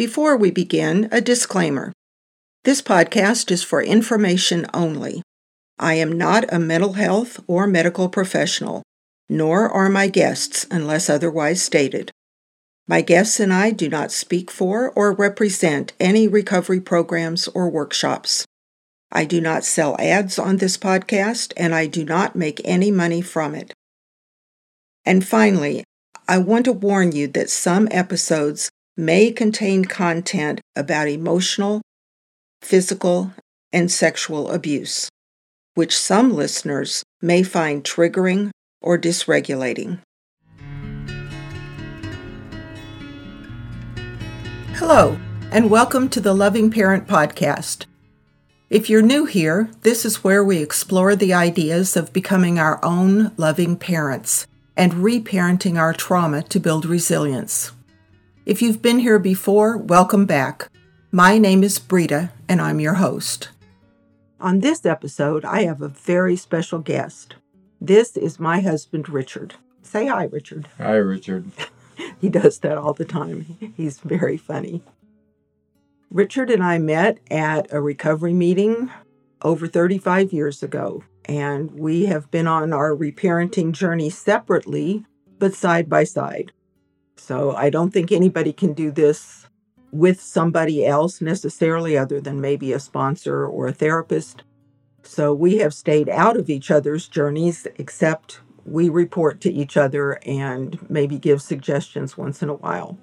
Before 0.00 0.34
we 0.34 0.50
begin, 0.50 1.10
a 1.12 1.20
disclaimer. 1.20 1.92
This 2.64 2.80
podcast 2.80 3.50
is 3.50 3.62
for 3.62 3.82
information 3.82 4.64
only. 4.72 5.20
I 5.78 5.92
am 5.92 6.10
not 6.10 6.50
a 6.50 6.58
mental 6.58 6.94
health 6.94 7.38
or 7.46 7.66
medical 7.66 8.08
professional, 8.08 8.82
nor 9.28 9.68
are 9.68 9.90
my 9.90 10.08
guests 10.08 10.66
unless 10.70 11.10
otherwise 11.10 11.60
stated. 11.60 12.10
My 12.88 13.02
guests 13.02 13.38
and 13.38 13.52
I 13.52 13.72
do 13.72 13.90
not 13.90 14.10
speak 14.10 14.50
for 14.50 14.88
or 14.92 15.12
represent 15.12 15.92
any 16.00 16.26
recovery 16.26 16.80
programs 16.80 17.46
or 17.48 17.68
workshops. 17.68 18.46
I 19.12 19.26
do 19.26 19.38
not 19.38 19.64
sell 19.64 19.96
ads 19.98 20.38
on 20.38 20.56
this 20.56 20.78
podcast, 20.78 21.52
and 21.58 21.74
I 21.74 21.86
do 21.86 22.06
not 22.06 22.34
make 22.34 22.62
any 22.64 22.90
money 22.90 23.20
from 23.20 23.54
it. 23.54 23.74
And 25.04 25.26
finally, 25.26 25.84
I 26.26 26.38
want 26.38 26.64
to 26.64 26.72
warn 26.72 27.12
you 27.12 27.26
that 27.26 27.50
some 27.50 27.86
episodes 27.90 28.70
may 28.96 29.30
contain 29.30 29.84
content 29.84 30.60
about 30.74 31.08
emotional, 31.08 31.80
physical, 32.60 33.32
and 33.72 33.90
sexual 33.90 34.50
abuse, 34.50 35.08
which 35.74 35.96
some 35.96 36.34
listeners 36.34 37.02
may 37.22 37.42
find 37.42 37.84
triggering 37.84 38.50
or 38.82 38.98
dysregulating. 38.98 40.00
Hello, 44.74 45.18
and 45.52 45.70
welcome 45.70 46.08
to 46.08 46.20
the 46.20 46.34
Loving 46.34 46.70
Parent 46.70 47.06
Podcast. 47.06 47.86
If 48.70 48.90
you're 48.90 49.02
new 49.02 49.24
here, 49.24 49.70
this 49.82 50.04
is 50.04 50.24
where 50.24 50.44
we 50.44 50.58
explore 50.58 51.14
the 51.14 51.32
ideas 51.32 51.96
of 51.96 52.12
becoming 52.12 52.58
our 52.58 52.84
own 52.84 53.32
loving 53.36 53.76
parents 53.76 54.46
and 54.76 54.94
reparenting 54.94 55.78
our 55.78 55.92
trauma 55.92 56.42
to 56.44 56.58
build 56.58 56.84
resilience. 56.84 57.72
If 58.46 58.62
you've 58.62 58.80
been 58.80 59.00
here 59.00 59.18
before, 59.18 59.76
welcome 59.76 60.24
back. 60.24 60.70
My 61.12 61.36
name 61.36 61.62
is 61.62 61.78
Brita, 61.78 62.30
and 62.48 62.58
I'm 62.58 62.80
your 62.80 62.94
host. 62.94 63.50
On 64.40 64.60
this 64.60 64.86
episode, 64.86 65.44
I 65.44 65.64
have 65.64 65.82
a 65.82 65.88
very 65.88 66.36
special 66.36 66.78
guest. 66.78 67.34
This 67.82 68.16
is 68.16 68.40
my 68.40 68.60
husband, 68.60 69.10
Richard. 69.10 69.56
Say 69.82 70.06
hi, 70.06 70.24
Richard. 70.24 70.68
Hi, 70.78 70.94
Richard. 70.94 71.50
he 72.20 72.30
does 72.30 72.58
that 72.60 72.78
all 72.78 72.94
the 72.94 73.04
time. 73.04 73.74
He's 73.76 74.00
very 74.00 74.38
funny. 74.38 74.82
Richard 76.10 76.50
and 76.50 76.62
I 76.62 76.78
met 76.78 77.18
at 77.30 77.70
a 77.70 77.80
recovery 77.82 78.32
meeting 78.32 78.90
over 79.42 79.66
35 79.66 80.32
years 80.32 80.62
ago, 80.62 81.04
and 81.26 81.72
we 81.72 82.06
have 82.06 82.30
been 82.30 82.46
on 82.46 82.72
our 82.72 82.96
reparenting 82.96 83.72
journey 83.72 84.08
separately, 84.08 85.04
but 85.38 85.52
side 85.52 85.90
by 85.90 86.04
side. 86.04 86.52
So 87.20 87.54
I 87.54 87.70
don't 87.70 87.92
think 87.92 88.10
anybody 88.10 88.52
can 88.52 88.72
do 88.72 88.90
this 88.90 89.46
with 89.92 90.20
somebody 90.20 90.86
else 90.86 91.20
necessarily, 91.20 91.96
other 91.96 92.20
than 92.20 92.40
maybe 92.40 92.72
a 92.72 92.80
sponsor 92.80 93.46
or 93.46 93.68
a 93.68 93.72
therapist. 93.72 94.42
So 95.02 95.34
we 95.34 95.58
have 95.58 95.74
stayed 95.74 96.08
out 96.08 96.36
of 96.36 96.48
each 96.48 96.70
other's 96.70 97.08
journeys, 97.08 97.66
except 97.76 98.40
we 98.64 98.88
report 98.88 99.40
to 99.42 99.52
each 99.52 99.76
other 99.76 100.18
and 100.26 100.78
maybe 100.90 101.18
give 101.18 101.42
suggestions 101.42 102.16
once 102.16 102.42
in 102.42 102.48
a 102.48 102.54
while. 102.54 102.98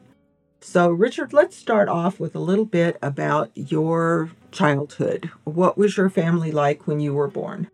So, 0.59 0.89
Richard, 0.89 1.31
let's 1.31 1.55
start 1.55 1.87
off 1.87 2.19
with 2.19 2.35
a 2.35 2.39
little 2.39 2.65
bit 2.65 2.97
about 3.01 3.51
your 3.53 4.31
childhood. 4.51 5.29
What 5.43 5.77
was 5.77 5.95
your 5.95 6.09
family 6.09 6.51
like 6.51 6.87
when 6.87 6.99
you 6.99 7.13
were 7.13 7.27
born? 7.29 7.69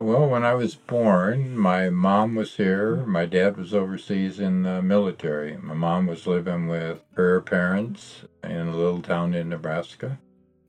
Well, 0.00 0.28
when 0.28 0.44
I 0.44 0.54
was 0.54 0.76
born, 0.76 1.58
my 1.58 1.90
mom 1.90 2.36
was 2.36 2.56
here. 2.56 2.96
My 3.04 3.26
dad 3.26 3.56
was 3.56 3.74
overseas 3.74 4.38
in 4.38 4.62
the 4.62 4.80
military. 4.80 5.56
My 5.56 5.74
mom 5.74 6.06
was 6.06 6.26
living 6.26 6.68
with 6.68 7.02
her 7.14 7.40
parents 7.40 8.22
in 8.44 8.68
a 8.68 8.76
little 8.76 9.02
town 9.02 9.34
in 9.34 9.48
Nebraska. 9.48 10.20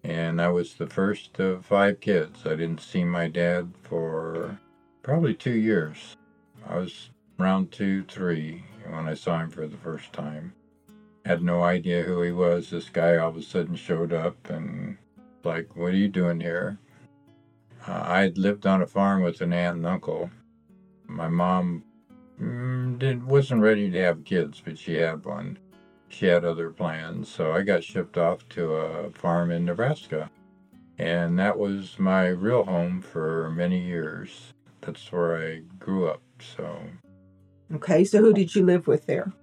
And 0.03 0.41
I 0.41 0.49
was 0.49 0.73
the 0.73 0.87
first 0.87 1.39
of 1.39 1.65
five 1.65 1.99
kids. 1.99 2.45
I 2.45 2.55
didn't 2.55 2.81
see 2.81 3.03
my 3.03 3.27
dad 3.27 3.73
for 3.83 4.59
probably 5.03 5.35
two 5.35 5.55
years. 5.55 6.15
I 6.67 6.77
was 6.77 7.11
around 7.39 7.71
two, 7.71 8.03
three 8.05 8.63
when 8.89 9.07
I 9.07 9.13
saw 9.13 9.39
him 9.39 9.51
for 9.51 9.67
the 9.67 9.77
first 9.77 10.11
time 10.11 10.53
had 11.29 11.43
no 11.43 11.61
idea 11.61 12.01
who 12.01 12.23
he 12.23 12.31
was. 12.31 12.71
This 12.71 12.89
guy 12.89 13.17
all 13.17 13.29
of 13.29 13.37
a 13.37 13.43
sudden 13.43 13.75
showed 13.75 14.11
up 14.11 14.49
and 14.49 14.97
like, 15.43 15.75
what 15.75 15.91
are 15.91 15.97
you 15.97 16.07
doing 16.07 16.39
here? 16.39 16.79
Uh, 17.89 18.03
I 18.05 18.27
lived 18.35 18.67
on 18.67 18.83
a 18.83 18.87
farm 18.87 19.23
with 19.23 19.41
an 19.41 19.51
aunt 19.51 19.77
and 19.77 19.85
uncle. 19.87 20.29
My 21.07 21.27
mom 21.27 21.83
mm, 22.39 22.99
did, 22.99 23.25
wasn't 23.25 23.63
ready 23.63 23.89
to 23.89 23.99
have 24.03 24.23
kids, 24.25 24.61
but 24.63 24.77
she 24.77 24.93
had 24.93 25.25
one. 25.25 25.57
She 26.07 26.27
had 26.27 26.45
other 26.45 26.69
plans, 26.69 27.29
so 27.29 27.51
I 27.51 27.63
got 27.63 27.83
shipped 27.83 28.15
off 28.15 28.47
to 28.49 28.73
a 28.73 29.09
farm 29.09 29.49
in 29.49 29.65
Nebraska. 29.65 30.29
And 30.99 31.39
that 31.39 31.57
was 31.57 31.97
my 31.97 32.27
real 32.27 32.63
home 32.63 33.01
for 33.01 33.49
many 33.51 33.79
years. 33.79 34.53
That's 34.81 35.11
where 35.11 35.41
I 35.41 35.61
grew 35.79 36.09
up, 36.09 36.21
so. 36.55 36.81
Okay, 37.73 38.03
so 38.03 38.19
who 38.19 38.33
did 38.33 38.53
you 38.53 38.63
live 38.65 38.85
with 38.85 39.07
there? 39.07 39.33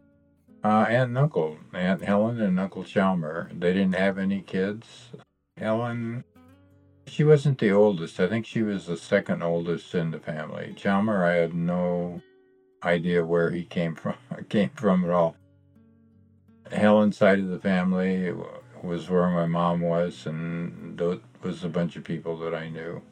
Uh, 0.62 0.86
aunt 0.88 1.08
and 1.08 1.18
uncle, 1.18 1.58
Aunt 1.74 2.02
Helen 2.02 2.40
and 2.40 2.60
Uncle 2.60 2.84
Chalmer. 2.84 3.50
They 3.58 3.72
didn't 3.72 3.96
have 3.96 4.18
any 4.18 4.40
kids. 4.42 5.10
Helen, 5.56 6.22
she 7.06 7.24
wasn't 7.24 7.58
the 7.58 7.70
oldest. 7.70 8.20
I 8.20 8.28
think 8.28 8.46
she 8.46 8.62
was 8.62 8.86
the 8.86 8.96
second 8.96 9.42
oldest 9.42 9.94
in 9.94 10.10
the 10.10 10.18
family. 10.18 10.74
Chalmer, 10.76 11.24
I 11.24 11.34
had 11.36 11.54
no 11.54 12.20
idea 12.82 13.24
where 13.24 13.50
he 13.50 13.64
came 13.64 13.94
from. 13.96 14.14
came 14.48 14.70
from 14.70 15.04
at 15.04 15.10
all. 15.10 15.36
Helen's 16.72 17.16
side 17.16 17.38
of 17.38 17.48
the 17.48 17.60
family 17.60 18.34
was 18.82 19.08
where 19.08 19.28
my 19.28 19.46
mom 19.46 19.80
was, 19.80 20.26
and 20.26 20.98
that 20.98 21.20
was 21.42 21.62
a 21.64 21.68
bunch 21.68 21.96
of 21.96 22.04
people 22.04 22.36
that 22.38 22.54
I 22.54 22.68
knew. 22.68 23.02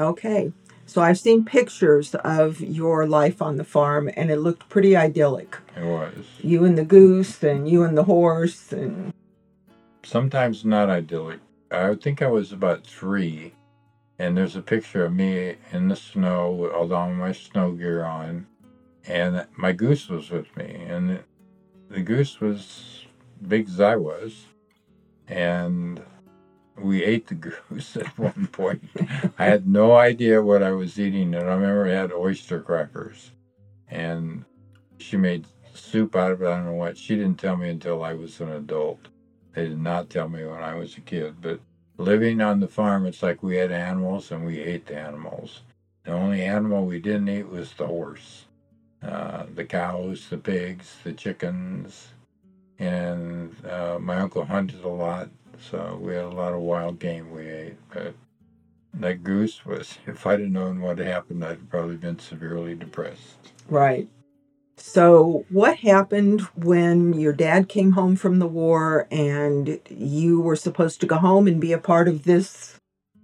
Okay. 0.00 0.52
So 0.86 1.00
I've 1.00 1.18
seen 1.18 1.44
pictures 1.44 2.14
of 2.16 2.60
your 2.60 3.06
life 3.06 3.40
on 3.40 3.56
the 3.56 3.64
farm, 3.64 4.10
and 4.16 4.30
it 4.30 4.36
looked 4.36 4.68
pretty 4.68 4.96
idyllic. 4.96 5.56
It 5.76 5.84
was. 5.84 6.26
You 6.40 6.64
and 6.64 6.76
the 6.76 6.84
goose, 6.84 7.42
and 7.42 7.68
you 7.68 7.84
and 7.84 7.96
the 7.96 8.04
horse, 8.04 8.72
and. 8.72 9.12
Sometimes 10.02 10.64
not 10.64 10.90
idyllic. 10.90 11.40
I 11.74 11.94
think 11.96 12.22
I 12.22 12.28
was 12.28 12.52
about 12.52 12.86
three, 12.86 13.54
and 14.18 14.36
there's 14.36 14.56
a 14.56 14.62
picture 14.62 15.04
of 15.04 15.12
me 15.12 15.56
in 15.72 15.88
the 15.88 15.96
snow 15.96 16.52
with 16.52 16.72
all 16.72 17.10
my 17.10 17.32
snow 17.32 17.72
gear 17.72 18.04
on, 18.04 18.46
and 19.06 19.46
my 19.56 19.72
goose 19.72 20.08
was 20.08 20.30
with 20.30 20.56
me, 20.56 20.84
and 20.88 21.20
the 21.90 22.00
goose 22.00 22.40
was 22.40 23.06
big 23.46 23.68
as 23.68 23.80
I 23.80 23.96
was, 23.96 24.46
and 25.28 26.02
we 26.78 27.02
ate 27.02 27.26
the 27.26 27.34
goose 27.70 27.96
at 27.96 28.18
one 28.18 28.48
point. 28.52 28.82
I 29.38 29.44
had 29.44 29.66
no 29.66 29.96
idea 29.96 30.42
what 30.42 30.62
I 30.62 30.70
was 30.72 30.98
eating, 30.98 31.34
and 31.34 31.48
I 31.48 31.54
remember 31.54 31.86
I 31.86 31.92
had 31.92 32.12
oyster 32.12 32.60
crackers, 32.60 33.32
and 33.88 34.44
she 34.98 35.16
made 35.16 35.46
soup 35.74 36.14
out 36.14 36.32
of 36.32 36.42
it. 36.42 36.46
I 36.46 36.56
don't 36.56 36.66
know 36.66 36.72
what. 36.72 36.96
She 36.96 37.16
didn't 37.16 37.38
tell 37.38 37.56
me 37.56 37.68
until 37.68 38.02
I 38.02 38.14
was 38.14 38.40
an 38.40 38.50
adult. 38.50 39.08
They 39.54 39.68
did 39.68 39.80
not 39.80 40.10
tell 40.10 40.28
me 40.28 40.44
when 40.44 40.62
I 40.62 40.74
was 40.74 40.96
a 40.96 41.00
kid. 41.00 41.36
But 41.40 41.60
living 41.96 42.40
on 42.40 42.60
the 42.60 42.68
farm, 42.68 43.06
it's 43.06 43.22
like 43.22 43.42
we 43.42 43.56
had 43.56 43.72
animals 43.72 44.30
and 44.30 44.44
we 44.44 44.60
ate 44.60 44.86
the 44.86 44.98
animals. 44.98 45.62
The 46.04 46.12
only 46.12 46.42
animal 46.42 46.84
we 46.84 47.00
didn't 47.00 47.28
eat 47.28 47.48
was 47.48 47.72
the 47.72 47.86
horse. 47.86 48.46
Uh, 49.02 49.44
the 49.54 49.64
cows, 49.64 50.28
the 50.28 50.38
pigs, 50.38 50.96
the 51.04 51.12
chickens, 51.12 52.08
and 52.78 53.54
uh, 53.66 53.98
my 54.00 54.16
uncle 54.16 54.44
hunted 54.44 54.82
a 54.82 54.88
lot, 54.88 55.28
so 55.60 55.98
we 56.00 56.14
had 56.14 56.24
a 56.24 56.28
lot 56.28 56.54
of 56.54 56.60
wild 56.60 56.98
game 56.98 57.30
we 57.30 57.46
ate. 57.46 57.76
But 57.92 58.14
that 58.94 59.22
goose 59.22 59.66
was, 59.66 59.98
if 60.06 60.26
I'd 60.26 60.40
have 60.40 60.48
known 60.48 60.80
what 60.80 60.98
happened, 60.98 61.44
I'd 61.44 61.68
probably 61.68 61.96
been 61.96 62.18
severely 62.18 62.74
depressed. 62.74 63.36
Right. 63.68 64.08
So, 64.76 65.44
what 65.50 65.78
happened 65.78 66.42
when 66.54 67.12
your 67.12 67.32
dad 67.32 67.68
came 67.68 67.92
home 67.92 68.16
from 68.16 68.38
the 68.38 68.46
war 68.46 69.06
and 69.10 69.80
you 69.88 70.40
were 70.40 70.56
supposed 70.56 71.00
to 71.00 71.06
go 71.06 71.16
home 71.16 71.46
and 71.46 71.60
be 71.60 71.72
a 71.72 71.78
part 71.78 72.08
of 72.08 72.24
this 72.24 72.78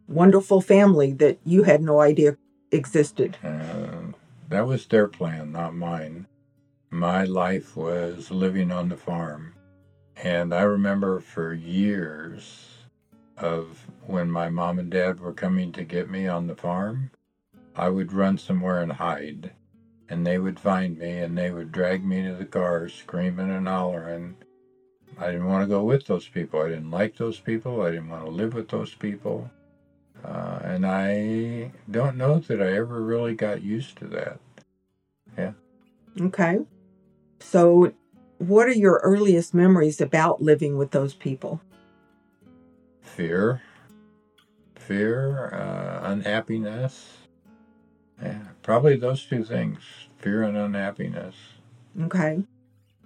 wonderful 0.07 0.61
family 0.61 1.13
that 1.15 1.39
you 1.45 1.65
had 1.65 1.83
no 1.83 2.01
idea 2.01 2.37
existed? 2.71 3.37
Uh, 3.43 4.13
that 4.49 4.67
was 4.67 4.87
their 4.87 5.09
plan, 5.09 5.53
not 5.53 5.75
mine. 5.75 6.27
My 6.91 7.25
life 7.25 7.77
was 7.77 8.31
living 8.31 8.71
on 8.71 8.89
the 8.89 8.97
farm. 8.97 9.55
And 10.17 10.53
I 10.53 10.63
remember 10.63 11.21
for 11.21 11.55
years 11.55 12.67
of 13.39 13.87
when 14.07 14.31
my 14.31 14.51
mom 14.51 14.79
and 14.79 14.91
dad 14.91 15.21
were 15.21 15.33
coming 15.33 15.73
to 15.73 15.85
get 15.85 16.11
me 16.11 16.27
on 16.27 16.47
the 16.47 16.57
farm, 16.57 17.11
I 17.75 17.89
would 17.89 18.13
run 18.13 18.39
somewhere 18.39 18.83
and 18.83 18.93
hide. 18.93 19.53
And 20.11 20.27
they 20.27 20.39
would 20.39 20.61
find 20.61 20.99
me 20.99 21.19
and 21.19 21.39
they 21.39 21.51
would 21.51 21.73
drag 21.73 22.05
me 22.05 22.23
to 22.25 22.35
the 22.35 22.45
car 22.45 22.89
screaming 22.89 23.51
and 23.51 23.69
hollering. 23.69 24.37
I 25.19 25.27
didn't 25.27 25.47
want 25.47 25.63
to 25.63 25.69
go 25.69 25.85
with 25.85 26.07
those 26.07 26.29
people. 26.29 26.61
I 26.61 26.69
didn't 26.69 26.91
like 26.91 27.17
those 27.17 27.39
people. 27.39 27.83
I 27.83 27.93
didn't 27.93 28.09
want 28.09 28.25
to 28.25 28.31
live 28.31 28.55
with 28.55 28.69
those 28.69 28.95
people. 28.95 29.51
Uh, 30.25 30.59
and 30.65 30.87
I 30.87 31.73
don't 31.91 32.17
know 32.17 32.39
that 32.41 32.61
I 32.61 32.77
ever 32.77 33.01
really 33.03 33.35
got 33.35 33.63
used 33.63 33.97
to 33.99 34.07
that. 34.09 34.41
Yeah. 35.39 35.53
Okay. 36.21 36.61
So 37.39 37.93
what 38.39 38.67
are 38.67 38.73
your 38.73 39.01
earliest 39.03 39.55
memories 39.55 40.01
about 40.01 40.43
living 40.43 40.77
with 40.79 40.91
those 40.93 41.15
people? 41.15 41.61
Fear, 43.03 43.61
fear, 44.77 45.53
uh, 45.53 46.11
unhappiness. 46.11 47.19
Yeah, 48.23 48.39
probably 48.63 48.97
those 48.97 49.25
two 49.25 49.45
things 49.45 49.81
fear 50.19 50.43
and 50.43 50.57
unhappiness. 50.57 51.35
Okay. 52.03 52.45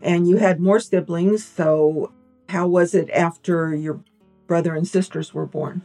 And 0.03 0.29
you 0.29 0.37
had 0.37 0.61
more 0.61 0.81
siblings, 0.81 1.45
so 1.45 2.13
how 2.49 2.67
was 2.67 2.95
it 2.95 3.09
after 3.11 3.75
your 3.75 4.01
brother 4.47 4.75
and 4.75 4.87
sisters 4.87 5.33
were 5.33 5.47
born? 5.47 5.83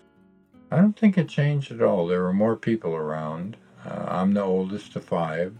I 0.71 0.77
don't 0.77 0.97
think 0.97 1.17
it 1.17 1.29
changed 1.29 1.71
at 1.71 1.81
all. 1.81 2.07
There 2.07 2.23
were 2.23 2.33
more 2.33 2.55
people 2.55 2.93
around. 2.93 3.57
Uh, 3.85 4.05
I'm 4.07 4.33
the 4.33 4.43
oldest 4.43 4.95
of 4.95 5.05
five. 5.05 5.55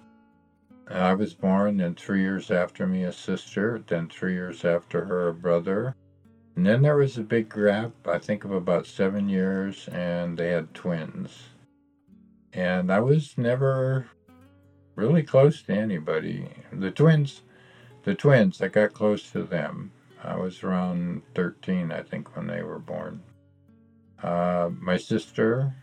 I 0.90 1.14
was 1.14 1.34
born, 1.34 1.80
and 1.80 1.98
three 1.98 2.22
years 2.22 2.50
after 2.50 2.88
me, 2.88 3.04
a 3.04 3.14
sister, 3.14 3.82
then 3.88 4.10
three 4.10 4.34
years 4.34 4.66
after 4.66 5.06
her, 5.06 5.30
a 5.30 5.34
brother. 5.34 5.96
And 6.56 6.66
then 6.66 6.82
there 6.82 6.98
was 6.98 7.18
a 7.18 7.22
big 7.22 7.54
gap, 7.54 7.92
I 8.06 8.18
think 8.18 8.44
of 8.44 8.52
about 8.52 8.88
seven 8.88 9.30
years, 9.30 9.88
and 9.88 10.38
they 10.38 10.50
had 10.50 10.74
twins. 10.74 11.44
And 12.54 12.92
I 12.92 13.00
was 13.00 13.38
never 13.38 14.08
really 14.96 15.24
close 15.24 15.62
to 15.64 15.74
anybody. 15.74 16.50
The 16.72 16.92
twins, 16.92 17.42
the 18.04 18.16
twins, 18.16 18.62
I 18.62 18.68
got 18.68 18.94
close 18.94 19.32
to 19.32 19.44
them. 19.44 19.92
I 20.24 20.36
was 20.36 20.64
around 20.64 21.22
13, 21.36 21.92
I 21.92 22.02
think, 22.02 22.36
when 22.36 22.48
they 22.48 22.62
were 22.62 22.80
born. 22.80 23.22
Uh, 24.22 24.70
my 24.80 24.98
sister, 24.98 25.74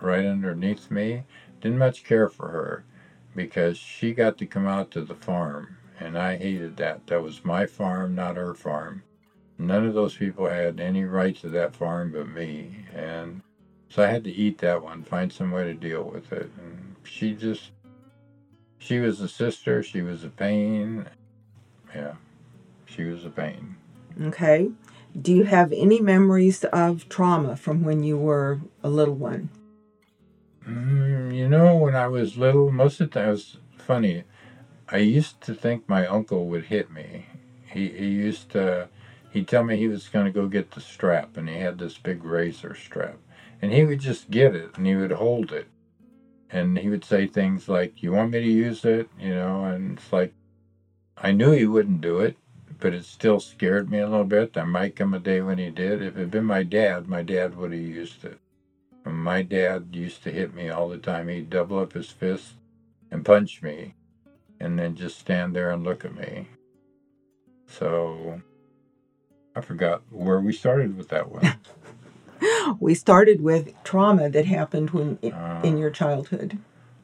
right 0.00 0.24
underneath 0.24 0.90
me, 0.90 1.24
didn't 1.60 1.78
much 1.78 2.04
care 2.04 2.28
for 2.28 2.48
her 2.48 2.84
because 3.34 3.76
she 3.76 4.12
got 4.12 4.38
to 4.38 4.46
come 4.46 4.66
out 4.66 4.90
to 4.92 5.02
the 5.02 5.14
farm, 5.14 5.76
and 5.98 6.16
I 6.16 6.36
hated 6.36 6.76
that. 6.76 7.06
That 7.08 7.22
was 7.22 7.44
my 7.44 7.66
farm, 7.66 8.14
not 8.14 8.36
her 8.36 8.54
farm. 8.54 9.02
None 9.58 9.86
of 9.86 9.94
those 9.94 10.16
people 10.16 10.48
had 10.48 10.78
any 10.78 11.04
right 11.04 11.34
to 11.36 11.48
that 11.48 11.74
farm 11.74 12.12
but 12.12 12.28
me, 12.28 12.84
and 12.94 13.42
so 13.88 14.02
I 14.02 14.08
had 14.08 14.24
to 14.24 14.30
eat 14.30 14.58
that 14.58 14.82
one, 14.82 15.02
find 15.02 15.32
some 15.32 15.50
way 15.50 15.64
to 15.64 15.74
deal 15.74 16.04
with 16.04 16.32
it. 16.32 16.50
And 16.58 16.96
she 17.04 17.34
just, 17.34 17.70
she 18.78 18.98
was 18.98 19.20
a 19.20 19.28
sister, 19.28 19.82
she 19.82 20.02
was 20.02 20.24
a 20.24 20.28
pain. 20.28 21.06
Yeah, 21.94 22.14
she 22.84 23.04
was 23.04 23.24
a 23.24 23.30
pain. 23.30 23.76
Okay. 24.20 24.70
Do 25.20 25.32
you 25.32 25.44
have 25.44 25.72
any 25.72 26.00
memories 26.00 26.64
of 26.64 27.08
trauma 27.08 27.56
from 27.56 27.84
when 27.84 28.02
you 28.02 28.18
were 28.18 28.60
a 28.82 28.90
little 28.90 29.14
one? 29.14 29.48
Mm, 30.68 31.34
you 31.34 31.48
know, 31.48 31.76
when 31.76 31.94
I 31.94 32.08
was 32.08 32.36
little, 32.36 32.70
most 32.70 33.00
of 33.00 33.10
the 33.10 33.20
time 33.20 33.28
it 33.28 33.32
was 33.32 33.56
funny. 33.78 34.24
I 34.88 34.98
used 34.98 35.40
to 35.42 35.54
think 35.54 35.88
my 35.88 36.06
uncle 36.06 36.46
would 36.48 36.64
hit 36.64 36.90
me. 36.90 37.26
He, 37.72 37.88
he 37.88 38.08
used 38.08 38.50
to, 38.50 38.88
he'd 39.30 39.48
tell 39.48 39.64
me 39.64 39.76
he 39.76 39.88
was 39.88 40.08
going 40.08 40.26
to 40.26 40.32
go 40.32 40.48
get 40.48 40.72
the 40.72 40.80
strap, 40.80 41.36
and 41.36 41.48
he 41.48 41.56
had 41.56 41.78
this 41.78 41.98
big 41.98 42.24
razor 42.24 42.74
strap. 42.74 43.16
And 43.62 43.72
he 43.72 43.84
would 43.84 44.00
just 44.00 44.30
get 44.30 44.54
it 44.54 44.76
and 44.76 44.86
he 44.86 44.94
would 44.94 45.12
hold 45.12 45.52
it. 45.52 45.68
And 46.50 46.78
he 46.78 46.88
would 46.88 47.04
say 47.04 47.26
things 47.26 47.68
like, 47.68 48.02
You 48.02 48.12
want 48.12 48.30
me 48.30 48.40
to 48.40 48.46
use 48.46 48.84
it? 48.84 49.08
You 49.18 49.34
know, 49.34 49.64
and 49.64 49.98
it's 49.98 50.12
like, 50.12 50.34
I 51.16 51.32
knew 51.32 51.52
he 51.52 51.66
wouldn't 51.66 52.02
do 52.02 52.20
it, 52.20 52.36
but 52.78 52.92
it 52.92 53.04
still 53.04 53.40
scared 53.40 53.90
me 53.90 53.98
a 53.98 54.08
little 54.08 54.24
bit. 54.24 54.52
There 54.52 54.66
might 54.66 54.96
come 54.96 55.14
a 55.14 55.18
day 55.18 55.40
when 55.40 55.58
he 55.58 55.70
did. 55.70 56.02
If 56.02 56.16
it 56.16 56.20
had 56.20 56.30
been 56.30 56.44
my 56.44 56.62
dad, 56.62 57.08
my 57.08 57.22
dad 57.22 57.56
would 57.56 57.72
have 57.72 57.80
used 57.80 58.24
it. 58.24 58.38
My 59.04 59.42
dad 59.42 59.88
used 59.92 60.22
to 60.24 60.32
hit 60.32 60.52
me 60.54 60.68
all 60.68 60.88
the 60.88 60.98
time. 60.98 61.28
He'd 61.28 61.48
double 61.48 61.78
up 61.78 61.92
his 61.92 62.10
fist 62.10 62.54
and 63.10 63.24
punch 63.24 63.62
me, 63.62 63.94
and 64.60 64.78
then 64.78 64.96
just 64.96 65.18
stand 65.18 65.54
there 65.54 65.70
and 65.70 65.84
look 65.84 66.04
at 66.04 66.14
me. 66.14 66.48
So 67.66 68.42
I 69.54 69.60
forgot 69.60 70.02
where 70.10 70.40
we 70.40 70.52
started 70.52 70.96
with 70.96 71.08
that 71.08 71.30
one. 71.30 71.56
we 72.80 72.94
started 72.94 73.40
with 73.40 73.72
trauma 73.84 74.28
that 74.30 74.46
happened 74.46 74.90
when 74.90 75.18
uh, 75.22 75.60
in 75.62 75.78
your 75.78 75.90
childhood. 75.90 76.58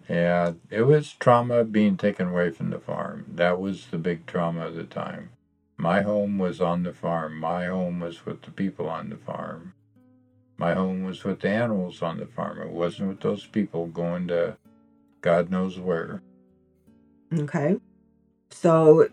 Yeah, 0.08 0.52
it 0.70 0.82
was 0.82 1.12
trauma 1.12 1.64
being 1.64 1.96
taken 1.96 2.28
away 2.28 2.50
from 2.50 2.70
the 2.70 2.78
farm. 2.78 3.26
That 3.34 3.60
was 3.60 3.86
the 3.86 3.98
big 3.98 4.26
trauma 4.26 4.66
of 4.66 4.74
the 4.74 4.84
time. 4.84 5.30
My 5.76 6.02
home 6.02 6.38
was 6.38 6.60
on 6.60 6.82
the 6.82 6.92
farm. 6.92 7.38
My 7.38 7.66
home 7.66 8.00
was 8.00 8.26
with 8.26 8.42
the 8.42 8.50
people 8.50 8.88
on 8.88 9.10
the 9.10 9.16
farm. 9.16 9.74
My 10.58 10.74
home 10.74 11.04
was 11.04 11.24
with 11.24 11.40
the 11.40 11.48
animals 11.48 12.02
on 12.02 12.18
the 12.18 12.26
farm. 12.26 12.60
It 12.60 12.70
wasn't 12.70 13.08
with 13.08 13.20
those 13.20 13.46
people 13.46 13.86
going 13.86 14.28
to 14.28 14.56
God 15.22 15.50
knows 15.50 15.78
where. 15.78 16.20
Okay. 17.32 17.76
So 18.50 19.08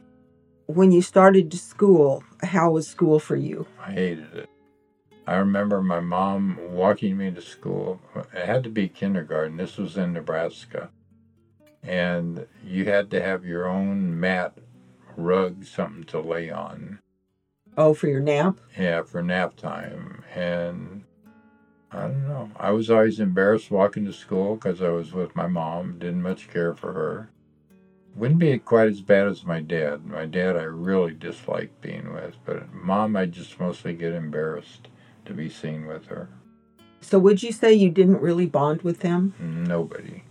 when 0.65 0.91
you 0.91 1.01
started 1.01 1.53
school, 1.53 2.23
how 2.43 2.71
was 2.71 2.87
school 2.87 3.19
for 3.19 3.35
you? 3.35 3.65
I 3.83 3.91
hated 3.91 4.33
it. 4.33 4.49
I 5.29 5.35
remember 5.35 5.79
my 5.83 5.99
mom 5.99 6.57
walking 6.71 7.15
me 7.17 7.29
to 7.29 7.39
school. 7.39 8.01
It 8.33 8.47
had 8.47 8.63
to 8.63 8.69
be 8.71 8.89
kindergarten. 8.89 9.57
This 9.57 9.77
was 9.77 9.95
in 9.95 10.13
Nebraska. 10.13 10.89
And 11.83 12.47
you 12.65 12.85
had 12.85 13.11
to 13.11 13.21
have 13.21 13.45
your 13.45 13.67
own 13.67 14.19
mat, 14.19 14.57
rug, 15.15 15.65
something 15.65 16.05
to 16.05 16.19
lay 16.19 16.49
on. 16.49 16.97
Oh, 17.77 17.93
for 17.93 18.07
your 18.07 18.21
nap? 18.21 18.57
Yeah, 18.75 19.03
for 19.03 19.21
nap 19.21 19.55
time. 19.55 20.23
And 20.33 21.03
I 21.91 22.07
don't 22.07 22.27
know. 22.27 22.49
I 22.57 22.71
was 22.71 22.89
always 22.89 23.19
embarrassed 23.19 23.69
walking 23.69 24.05
to 24.05 24.13
school 24.13 24.55
because 24.55 24.81
I 24.81 24.89
was 24.89 25.13
with 25.13 25.35
my 25.35 25.45
mom, 25.45 25.99
didn't 25.99 26.23
much 26.23 26.49
care 26.49 26.73
for 26.73 26.93
her. 26.93 27.29
Wouldn't 28.15 28.39
be 28.39 28.57
quite 28.57 28.87
as 28.87 29.01
bad 29.01 29.27
as 29.27 29.45
my 29.45 29.61
dad. 29.61 30.07
My 30.07 30.25
dad 30.25 30.57
I 30.57 30.63
really 30.63 31.13
disliked 31.13 31.81
being 31.81 32.11
with, 32.11 32.35
but 32.45 32.73
mom 32.73 33.15
I 33.15 33.27
just 33.27 33.59
mostly 33.59 33.93
get 33.93 34.13
embarrassed 34.13 34.88
to 35.29 35.33
be 35.35 35.47
seen 35.47 35.85
with 35.85 36.07
her. 36.07 36.27
So 37.01 37.17
would 37.19 37.41
you 37.41 37.51
say 37.51 37.71
you 37.71 37.89
didn't 37.89 38.19
really 38.19 38.47
bond 38.47 38.81
with 38.81 38.99
them? 38.99 39.33
Nobody. 39.39 40.23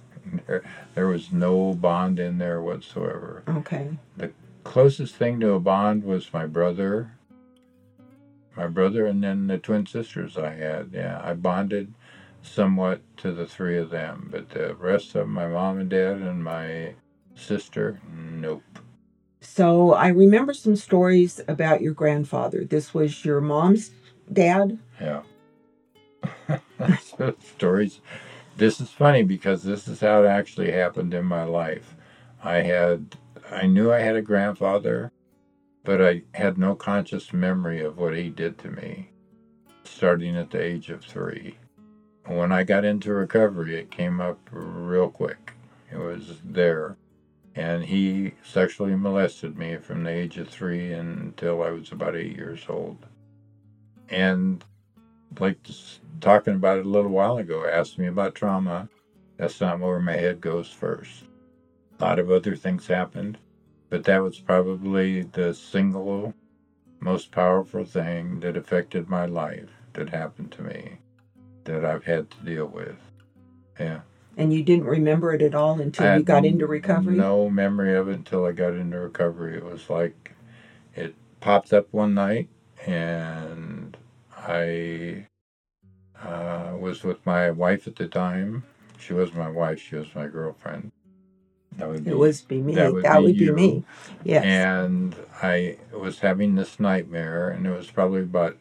There, 0.47 0.63
there 0.95 1.07
was 1.07 1.33
no 1.33 1.73
bond 1.73 2.19
in 2.19 2.37
there 2.37 2.61
whatsoever. 2.61 3.43
Okay. 3.49 3.97
The 4.17 4.33
closest 4.65 5.15
thing 5.15 5.41
to 5.41 5.53
a 5.53 5.61
bond 5.61 6.05
was 6.05 6.35
my 6.35 6.45
brother. 6.45 7.13
My 8.57 8.67
brother 8.67 9.07
and 9.07 9.23
then 9.23 9.47
the 9.47 9.57
twin 9.57 9.87
sisters 9.87 10.37
I 10.37 10.51
had. 10.51 10.91
Yeah, 10.93 11.23
I 11.25 11.33
bonded 11.35 11.95
somewhat 12.43 13.01
to 13.19 13.33
the 13.33 13.47
three 13.47 13.79
of 13.79 13.91
them, 13.91 14.29
but 14.31 14.51
the 14.51 14.75
rest 14.75 15.15
of 15.15 15.29
my 15.29 15.47
mom 15.47 15.79
and 15.79 15.89
dad 15.89 16.17
and 16.17 16.43
my 16.43 16.95
sister, 17.35 18.01
nope. 18.13 18.63
So 19.41 19.93
I 19.93 20.09
remember 20.09 20.53
some 20.53 20.77
stories 20.77 21.41
about 21.47 21.81
your 21.81 21.95
grandfather. 21.95 22.65
This 22.65 22.93
was 22.93 23.25
your 23.25 23.41
mom's 23.41 23.93
dad? 24.33 24.79
Yeah. 25.01 25.23
Stories. 27.57 28.01
This 28.57 28.81
is 28.81 28.91
funny 28.91 29.23
because 29.23 29.63
this 29.63 29.87
is 29.87 30.01
how 30.01 30.25
it 30.25 30.27
actually 30.27 30.73
happened 30.73 31.15
in 31.15 31.25
my 31.25 31.45
life. 31.45 31.95
I 32.43 32.57
had, 32.57 33.17
I 33.51 33.67
knew 33.67 33.93
I 33.93 34.01
had 34.01 34.17
a 34.17 34.23
grandfather, 34.23 35.13
but 35.85 36.03
I 36.03 36.23
had 36.35 36.59
no 36.59 36.75
conscious 36.75 37.33
memory 37.33 37.83
of 37.83 37.99
what 37.99 38.17
he 38.17 38.31
did 38.31 38.59
to 38.59 38.71
me, 38.71 39.11
starting 39.85 40.37
at 40.37 40.51
the 40.51 40.61
age 40.61 40.91
of 40.91 41.05
three. 41.05 41.57
When 42.27 42.53
I 42.53 42.65
got 42.65 42.85
into 42.85 43.13
recovery, 43.13 43.77
it 43.77 43.91
came 43.91 44.21
up 44.21 44.39
real 44.51 45.09
quick. 45.09 45.53
It 45.91 45.99
was 45.99 46.41
there. 46.45 46.97
And 47.55 47.85
he 47.85 48.35
sexually 48.45 48.95
molested 48.95 49.57
me 49.57 49.77
from 49.79 50.05
the 50.05 50.11
age 50.11 50.37
of 50.37 50.49
three 50.49 50.93
until 50.93 51.63
I 51.63 51.71
was 51.71 51.91
about 51.91 52.15
eight 52.15 52.37
years 52.37 52.65
old 52.69 53.07
and 54.11 54.65
like 55.39 55.59
talking 56.21 56.55
about 56.55 56.79
it 56.79 56.87
a 56.87 56.89
little 56.89 57.11
while 57.11 57.39
ago, 57.39 57.67
asked 57.67 57.99
me 57.99 58.07
about 58.07 58.35
trauma. 58.35 58.89
That's 59.37 59.61
not 59.61 59.79
where 59.79 60.01
my 60.01 60.17
head 60.17 60.41
goes 60.41 60.69
first. 60.69 61.25
A 61.99 62.05
lot 62.05 62.19
of 62.19 62.31
other 62.31 62.57
things 62.57 62.87
happened, 62.87 63.39
but 63.89 64.05
that 64.05 64.23
was 64.23 64.39
probably 64.39 65.23
the 65.23 65.55
single 65.55 66.35
most 67.01 67.31
powerful 67.31 67.85
thing 67.85 68.41
that 68.41 68.57
affected 68.57 69.09
my 69.09 69.27
life 69.27 69.71
that 69.93 70.09
happened 70.09 70.51
to 70.53 70.63
me 70.63 70.99
that 71.65 71.85
I've 71.85 72.05
had 72.05 72.31
to 72.31 72.37
deal 72.45 72.67
with. 72.67 72.97
Yeah. 73.79 74.01
And 74.37 74.53
you 74.53 74.63
didn't 74.63 74.87
remember 74.87 75.33
it 75.33 75.43
at 75.43 75.55
all 75.55 75.81
until 75.81 76.17
you 76.17 76.23
got 76.23 76.45
into 76.45 76.67
recovery? 76.67 77.17
No 77.17 77.51
memory 77.51 77.97
of 77.97 78.09
it 78.09 78.15
until 78.15 78.47
I 78.47 78.53
got 78.53 78.75
into 78.75 78.99
recovery. 78.99 79.57
It 79.57 79.65
was 79.65 79.91
like 79.91 80.33
it 80.95 81.15
popped 81.41 81.73
up 81.73 81.89
one 81.91 82.15
night 82.15 82.49
and 82.87 83.58
I 84.47 85.27
uh, 86.23 86.77
was 86.79 87.05
with 87.05 87.25
my 87.27 87.51
wife 87.51 87.87
at 87.87 87.97
the 87.97 88.09
time. 88.09 88.65
She 88.99 89.13
was 89.13 89.33
my 89.35 89.49
wife. 89.49 89.81
She 89.81 89.97
was 89.97 90.15
my 90.15 90.27
girlfriend. 90.27 90.93
That 91.77 91.89
would 91.89 92.05
be, 92.05 92.11
it 92.11 92.19
was 92.19 92.41
be 92.41 92.61
me. 92.61 92.75
That 92.75 92.93
would, 92.93 93.05
that 93.05 93.19
be, 93.19 93.25
would 93.25 93.39
be, 93.39 93.51
me. 93.53 93.85
Yes. 94.25 94.45
And 94.45 95.15
I 95.41 95.79
was 95.93 96.19
having 96.19 96.57
this 96.57 96.81
nightmare, 96.81 97.51
and 97.51 97.67
it 97.67 97.71
was 97.71 97.91
probably 97.91 98.23
about 98.23 98.57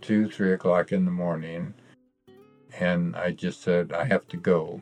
two, 0.00 0.28
three 0.28 0.52
o'clock 0.52 0.90
in 0.90 1.04
the 1.04 1.10
morning. 1.10 1.74
And 2.80 3.14
I 3.16 3.30
just 3.32 3.62
said, 3.62 3.92
I 3.92 4.04
have 4.04 4.26
to 4.28 4.36
go. 4.36 4.80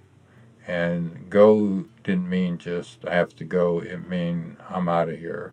And 0.66 1.28
go 1.30 1.84
didn't 2.02 2.28
mean 2.28 2.58
just 2.58 3.06
I 3.06 3.14
have 3.14 3.36
to 3.36 3.44
go. 3.44 3.80
It 3.80 4.08
mean 4.08 4.56
I'm 4.68 4.88
out 4.88 5.08
of 5.08 5.18
here. 5.18 5.52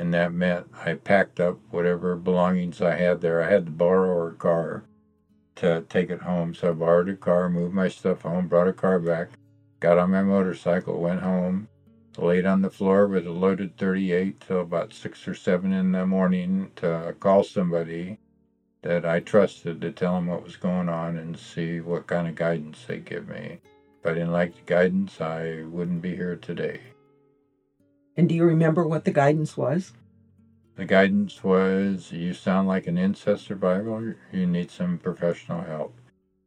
And 0.00 0.14
that 0.14 0.32
meant 0.32 0.66
I 0.82 0.94
packed 0.94 1.40
up 1.40 1.58
whatever 1.70 2.16
belongings 2.16 2.80
I 2.80 2.94
had 2.96 3.20
there. 3.20 3.42
I 3.42 3.50
had 3.50 3.66
to 3.66 3.72
borrow 3.72 4.28
a 4.28 4.32
car 4.32 4.84
to 5.56 5.84
take 5.90 6.08
it 6.08 6.22
home, 6.22 6.54
so 6.54 6.70
I 6.70 6.72
borrowed 6.72 7.10
a 7.10 7.16
car, 7.16 7.50
moved 7.50 7.74
my 7.74 7.88
stuff 7.88 8.22
home, 8.22 8.48
brought 8.48 8.66
a 8.66 8.72
car 8.72 8.98
back, 8.98 9.28
got 9.78 9.98
on 9.98 10.12
my 10.12 10.22
motorcycle, 10.22 11.02
went 11.02 11.20
home, 11.20 11.68
laid 12.16 12.46
on 12.46 12.62
the 12.62 12.70
floor 12.70 13.06
with 13.08 13.26
a 13.26 13.30
loaded 13.30 13.76
38 13.76 14.40
till 14.40 14.62
about 14.62 14.94
6 14.94 15.28
or 15.28 15.34
7 15.34 15.70
in 15.70 15.92
the 15.92 16.06
morning 16.06 16.70
to 16.76 17.14
call 17.20 17.44
somebody 17.44 18.16
that 18.80 19.04
I 19.04 19.20
trusted 19.20 19.82
to 19.82 19.92
tell 19.92 20.14
them 20.14 20.28
what 20.28 20.42
was 20.42 20.56
going 20.56 20.88
on 20.88 21.18
and 21.18 21.38
see 21.38 21.82
what 21.82 22.06
kind 22.06 22.26
of 22.26 22.36
guidance 22.36 22.86
they 22.86 23.00
give 23.00 23.28
me. 23.28 23.60
If 24.00 24.10
I 24.10 24.14
didn't 24.14 24.32
like 24.32 24.54
the 24.54 24.62
guidance, 24.64 25.20
I 25.20 25.64
wouldn't 25.64 26.00
be 26.00 26.16
here 26.16 26.36
today. 26.36 26.80
And 28.20 28.28
do 28.28 28.34
you 28.34 28.44
remember 28.44 28.86
what 28.86 29.06
the 29.06 29.12
guidance 29.12 29.56
was? 29.56 29.94
The 30.76 30.84
guidance 30.84 31.42
was 31.42 32.12
you 32.12 32.34
sound 32.34 32.68
like 32.68 32.86
an 32.86 32.98
incest 32.98 33.46
survivor, 33.46 34.18
you 34.30 34.46
need 34.46 34.70
some 34.70 34.98
professional 34.98 35.62
help. 35.62 35.94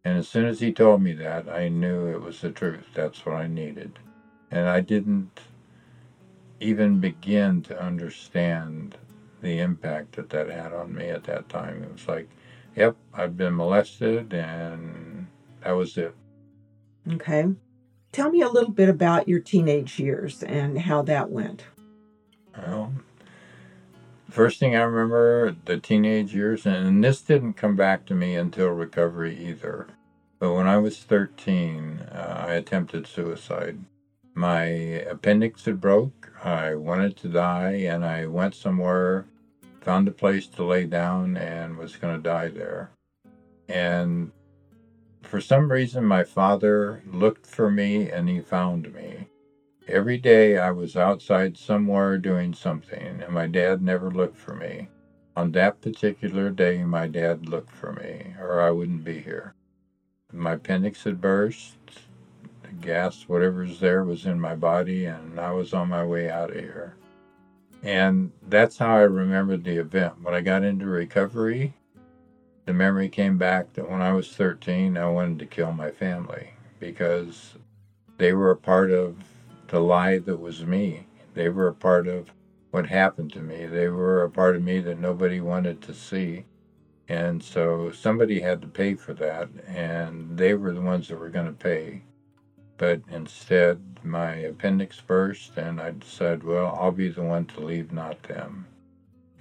And 0.06 0.20
as 0.20 0.28
soon 0.28 0.46
as 0.46 0.60
he 0.60 0.72
told 0.72 1.02
me 1.02 1.14
that, 1.14 1.50
I 1.50 1.70
knew 1.70 2.06
it 2.06 2.22
was 2.22 2.42
the 2.42 2.52
truth. 2.52 2.86
That's 2.94 3.26
what 3.26 3.38
I 3.38 3.48
needed. 3.48 3.98
And 4.52 4.70
I 4.70 4.82
didn't 4.82 5.40
even 6.60 7.00
begin 7.00 7.64
to 7.64 7.84
understand 7.84 8.96
the 9.42 9.58
impact 9.58 10.16
that 10.18 10.30
that 10.30 10.52
had 10.52 10.74
on 10.74 10.94
me 10.94 11.08
at 11.08 11.24
that 11.24 11.50
time. 11.50 11.82
It 11.82 11.92
was 11.92 12.08
like, 12.08 12.30
yep, 12.76 12.96
I've 13.16 13.36
been 13.36 13.56
molested, 13.56 14.32
and 14.32 15.26
that 15.64 15.72
was 15.72 15.98
it. 15.98 16.14
Okay. 17.14 17.48
Tell 18.14 18.30
me 18.30 18.42
a 18.42 18.48
little 18.48 18.70
bit 18.70 18.90
about 18.90 19.28
your 19.28 19.40
teenage 19.40 19.98
years 19.98 20.44
and 20.44 20.78
how 20.78 21.02
that 21.02 21.32
went. 21.32 21.64
Well, 22.56 22.94
first 24.30 24.60
thing 24.60 24.76
I 24.76 24.84
remember 24.84 25.56
the 25.66 25.80
teenage 25.80 26.32
years, 26.32 26.68
and 26.68 27.04
this 27.04 27.22
didn't 27.22 27.54
come 27.54 27.76
back 27.76 28.06
to 28.06 28.14
me 28.14 28.36
until 28.36 28.70
recovery 28.70 29.36
either. 29.44 29.88
But 30.38 30.54
when 30.54 30.68
I 30.68 30.78
was 30.78 31.00
13, 31.00 32.02
uh, 32.12 32.46
I 32.48 32.54
attempted 32.54 33.08
suicide. 33.08 33.80
My 34.36 34.64
appendix 34.64 35.66
had 35.66 35.82
broke. 35.82 36.32
I 36.44 36.76
wanted 36.76 37.18
to 37.18 37.30
die, 37.30 37.82
and 37.88 38.06
I 38.06 38.28
went 38.28 38.54
somewhere, 38.54 39.26
found 39.82 40.08
a 40.08 40.12
place 40.12 40.46
to 40.50 40.64
lay 40.64 40.86
down, 40.86 41.36
and 41.36 41.78
was 41.78 41.96
going 41.96 42.16
to 42.16 42.22
die 42.22 42.50
there. 42.50 42.92
And 43.68 44.32
for 45.24 45.42
some 45.42 45.72
reason, 45.72 46.06
my 46.06 46.24
father 46.24 47.02
looked 47.06 47.46
for 47.46 47.72
me 47.72 48.10
and 48.10 48.30
he 48.30 48.42
found 48.42 48.94
me. 48.94 49.28
Every 49.88 50.18
day 50.18 50.58
I 50.58 50.72
was 50.72 50.96
outside 50.96 51.58
somewhere 51.58 52.18
doing 52.18 52.54
something, 52.54 53.22
and 53.22 53.34
my 53.34 53.48
dad 53.48 53.82
never 53.82 54.10
looked 54.10 54.38
for 54.38 54.56
me. 54.56 54.88
On 55.36 55.52
that 55.52 55.82
particular 55.82 56.50
day, 56.52 56.84
my 56.84 57.08
dad 57.08 57.50
looked 57.50 57.72
for 57.72 57.92
me, 57.94 58.36
or 58.40 58.62
I 58.62 58.72
wouldn't 58.72 59.04
be 59.04 59.20
here. 59.20 59.56
My 60.32 60.54
appendix 60.54 61.04
had 61.04 61.20
burst, 61.20 61.78
the 62.62 62.72
gas, 62.80 63.24
whatever's 63.28 63.80
there, 63.80 64.04
was 64.04 64.26
in 64.26 64.40
my 64.40 64.56
body, 64.56 65.06
and 65.06 65.40
I 65.40 65.52
was 65.52 65.74
on 65.74 65.90
my 65.90 66.06
way 66.06 66.30
out 66.30 66.52
of 66.52 66.56
here. 66.58 66.96
And 67.82 68.32
that's 68.48 68.78
how 68.78 68.96
I 68.96 69.02
remembered 69.02 69.64
the 69.64 69.78
event. 69.78 70.22
When 70.22 70.34
I 70.34 70.42
got 70.42 70.64
into 70.64 70.86
recovery, 70.86 71.74
the 72.66 72.74
memory 72.74 73.10
came 73.10 73.38
back 73.38 73.74
that 73.74 73.90
when 73.90 74.02
I 74.02 74.14
was 74.14 74.30
13, 74.30 74.98
I 74.98 75.10
wanted 75.10 75.40
to 75.40 75.46
kill 75.46 75.72
my 75.72 75.92
family 75.92 76.52
because 76.80 77.56
they 78.18 78.34
were 78.34 78.52
a 78.52 78.58
part 78.58 78.92
of 78.92 79.18
the 79.68 79.80
lie 79.80 80.20
that 80.20 80.38
was 80.38 80.66
me. 80.66 81.08
They 81.34 81.50
were 81.50 81.68
a 81.68 81.74
part 81.74 82.08
of 82.08 82.32
what 82.72 82.88
happened 82.88 83.34
to 83.34 83.40
me. 83.40 83.66
They 83.66 83.88
were 83.88 84.24
a 84.24 84.30
part 84.30 84.56
of 84.56 84.64
me 84.64 84.80
that 84.80 85.00
nobody 85.00 85.42
wanted 85.42 85.82
to 85.84 85.94
see. 85.94 86.46
And 87.10 87.44
so 87.44 87.92
somebody 87.92 88.40
had 88.40 88.62
to 88.62 88.68
pay 88.68 88.96
for 88.96 89.14
that, 89.16 89.50
and 89.68 90.38
they 90.38 90.54
were 90.54 90.72
the 90.72 90.82
ones 90.82 91.08
that 91.08 91.20
were 91.20 91.30
going 91.30 91.48
to 91.48 91.52
pay. 91.52 92.04
But 92.78 93.02
instead, 93.10 93.82
my 94.04 94.36
appendix 94.36 95.02
burst, 95.02 95.58
and 95.58 95.82
I 95.82 95.92
decided, 95.92 96.44
well, 96.44 96.78
I'll 96.80 96.92
be 96.92 97.10
the 97.10 97.24
one 97.24 97.46
to 97.48 97.60
leave, 97.60 97.92
not 97.92 98.24
them. 98.24 98.68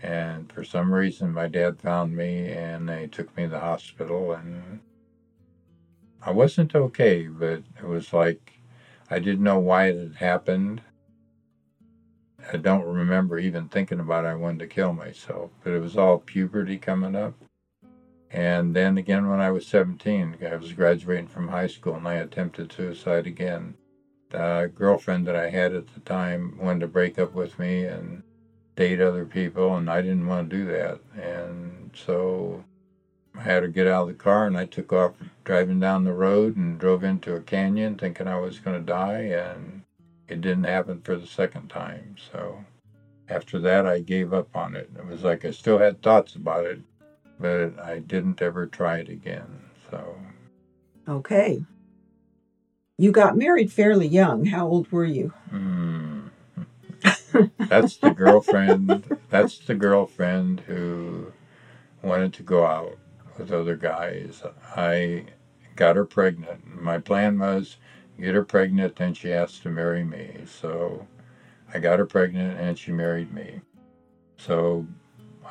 And 0.03 0.53
for 0.53 0.65
some 0.65 0.93
reason, 0.93 1.33
my 1.33 1.47
dad 1.47 1.81
found 1.81 2.17
me 2.17 2.51
and 2.51 2.89
they 2.89 3.07
took 3.07 3.35
me 3.37 3.45
to 3.45 3.51
the 3.51 3.61
hospital. 3.61 4.33
And 4.33 4.81
I 6.21 6.33
wasn't 6.33 6.75
okay, 6.75 7.29
but 7.29 7.63
it 7.79 7.85
was 7.85 8.13
like 8.13 8.53
I 9.09 9.21
didn't 9.21 9.45
know 9.45 9.61
why 9.61 9.87
it 9.87 9.99
had 9.99 10.17
happened. 10.17 10.83
I 12.53 12.57
don't 12.57 12.85
remember 12.85 13.39
even 13.39 13.69
thinking 13.69 14.01
about. 14.01 14.27
I 14.27 14.35
wanted 14.35 14.59
to 14.61 14.67
kill 14.67 14.93
myself, 14.93 15.51
but 15.63 15.73
it 15.73 15.81
was 15.81 15.97
all 15.97 16.19
puberty 16.19 16.79
coming 16.79 17.15
up. 17.15 17.35
And 18.33 18.75
then 18.75 18.99
again, 18.99 19.29
when 19.29 19.41
I 19.41 19.51
was 19.51 19.67
17, 19.67 20.39
I 20.45 20.57
was 20.57 20.73
graduating 20.73 21.29
from 21.29 21.49
high 21.49 21.67
school 21.67 21.95
and 21.95 22.09
I 22.09 22.15
attempted 22.15 22.73
suicide 22.73 23.27
again. 23.27 23.75
The 24.31 24.73
girlfriend 24.75 25.27
that 25.27 25.37
I 25.37 25.51
had 25.51 25.75
at 25.75 25.93
the 25.95 26.01
time 26.01 26.59
wanted 26.59 26.81
to 26.81 26.87
break 26.89 27.19
up 27.19 27.35
with 27.35 27.59
me 27.59 27.85
and 27.85 28.23
date 28.77 29.01
other 29.01 29.25
people, 29.25 29.77
and 29.77 29.91
I 29.91 30.03
didn't 30.03 30.27
want 30.27 30.51
to 30.51 30.57
do 30.57 30.65
that. 30.67 31.01
And 31.21 31.91
so 31.95 32.65
I 33.37 33.43
had 33.43 33.61
to 33.61 33.69
get 33.69 33.87
out 33.87 34.03
of 34.03 34.09
the 34.09 34.15
car, 34.15 34.47
and 34.47 34.57
I 34.57 34.67
took 34.67 34.93
off 34.93 35.13
driving 35.45 35.81
down 35.81 36.05
the 36.05 36.13
road 36.13 36.57
and 36.57 36.79
drove 36.79 37.05
into 37.05 37.35
a 37.35 37.41
canyon 37.41 37.97
thinking 37.97 38.29
I 38.29 38.39
was 38.39 38.59
going 38.59 38.79
to 38.79 38.87
die, 38.87 39.23
and 39.23 39.83
it 40.29 40.41
didn't 40.41 40.65
happen 40.65 41.01
for 41.03 41.17
the 41.17 41.27
second 41.27 41.69
time. 41.69 42.17
So 42.33 42.65
after 43.29 43.59
that, 43.61 43.87
I 43.87 44.01
gave 44.01 44.33
up 44.33 44.55
on 44.57 44.75
it. 44.77 44.91
It 44.97 45.07
was 45.07 45.23
like 45.23 45.45
I 45.45 45.51
still 45.51 45.79
had 45.79 46.03
thoughts 46.03 46.35
about 46.35 46.65
it, 46.65 46.81
but 47.39 47.79
I 47.79 47.99
didn't 47.99 48.41
ever 48.41 48.67
try 48.67 48.99
it 48.99 49.09
again. 49.09 49.61
So. 49.91 50.17
Okay. 51.09 51.65
You 52.99 53.11
got 53.11 53.37
married 53.37 53.73
fairly 53.73 54.07
young. 54.07 54.47
How 54.47 54.67
old 54.67 54.91
were 54.93 55.05
you? 55.05 55.33
Hmm 55.51 56.12
that's 57.59 57.97
the 57.97 58.11
girlfriend. 58.11 59.19
That's 59.31 59.59
the 59.59 59.75
girlfriend 59.75 60.61
who 60.61 61.33
wanted 62.03 62.33
to 62.35 62.43
go 62.43 62.67
out 62.67 62.99
with 63.39 63.53
other 63.53 63.77
guys. 63.77 64.43
I 64.77 65.27
got 65.77 65.97
her 65.97 66.05
pregnant. 66.05 66.81
My 66.81 66.99
plan 66.99 67.39
was 67.39 67.77
get 68.21 68.35
her 68.35 68.45
pregnant, 68.45 68.97
then 68.97 69.15
she 69.15 69.29
has 69.29 69.59
to 69.61 69.69
marry 69.69 70.05
me. 70.05 70.45
So 70.47 71.07
I 71.73 71.79
got 71.79 71.99
her 71.99 72.07
pregnant, 72.07 72.61
and 72.61 72.79
she 72.79 72.93
married 72.93 73.33
me. 73.33 73.61
So 74.37 74.87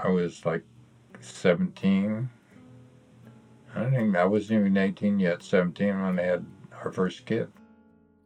I 0.03 0.07
was 0.09 0.45
like 0.45 0.63
17. 1.19 2.29
I 3.73 3.79
don't 3.79 3.91
think 3.91 4.15
I 4.15 4.25
wasn't 4.25 4.61
even 4.61 4.77
18 4.77 5.19
yet. 5.19 5.43
17 5.43 6.01
when 6.01 6.19
I 6.19 6.23
had 6.23 6.45
our 6.83 6.91
first 6.91 7.25
kid. 7.25 7.51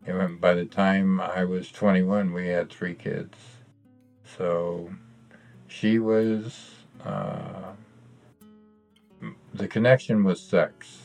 By 0.05 0.53
the 0.53 0.65
time 0.65 1.19
I 1.19 1.45
was 1.45 1.71
21, 1.71 2.31
we 2.31 2.47
had 2.47 2.69
three 2.69 2.93
kids. 2.93 3.35
So 4.37 4.93
she 5.67 5.97
was, 5.97 6.75
uh, 7.03 7.71
the 9.55 9.67
connection 9.67 10.23
was 10.23 10.39
sex. 10.39 11.01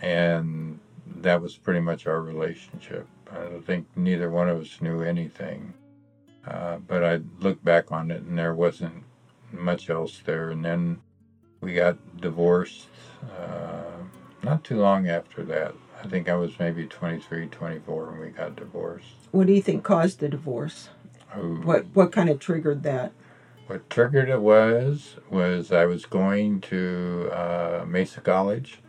And 0.00 0.80
that 1.06 1.42
was 1.42 1.56
pretty 1.58 1.80
much 1.80 2.06
our 2.06 2.22
relationship. 2.22 3.06
I 3.30 3.40
don't 3.44 3.64
think 3.64 3.86
neither 3.94 4.30
one 4.30 4.48
of 4.48 4.60
us 4.60 4.80
knew 4.80 5.02
anything. 5.02 5.74
Uh, 6.46 6.78
but 6.78 7.04
I 7.04 7.20
look 7.40 7.62
back 7.62 7.92
on 7.92 8.10
it 8.10 8.22
and 8.22 8.38
there 8.38 8.54
wasn't 8.54 9.04
much 9.52 9.90
else 9.90 10.22
there. 10.24 10.48
And 10.50 10.64
then 10.64 11.00
we 11.60 11.74
got 11.74 11.98
divorced 12.22 12.86
uh, 13.38 14.02
not 14.42 14.64
too 14.64 14.80
long 14.80 15.08
after 15.08 15.44
that. 15.44 15.74
I 16.02 16.08
think 16.08 16.28
I 16.28 16.34
was 16.34 16.58
maybe 16.58 16.86
23, 16.86 17.46
24 17.46 18.10
when 18.10 18.20
we 18.20 18.28
got 18.30 18.56
divorced. 18.56 19.06
What 19.30 19.46
do 19.46 19.52
you 19.52 19.62
think 19.62 19.84
caused 19.84 20.18
the 20.20 20.28
divorce? 20.28 20.88
Oh, 21.34 21.54
What 21.62 21.86
what 21.94 22.12
kind 22.12 22.28
of 22.28 22.38
triggered 22.38 22.82
that? 22.82 23.12
what 23.68 23.88
triggered 23.88 24.28
it 24.28 24.40
was 24.40 25.16
was 25.30 25.70
I 25.72 25.86
was 25.86 26.04
going 26.04 26.60
to 26.62 27.30
uh, 27.32 27.84
Mesa 27.86 28.20
College, 28.20 28.80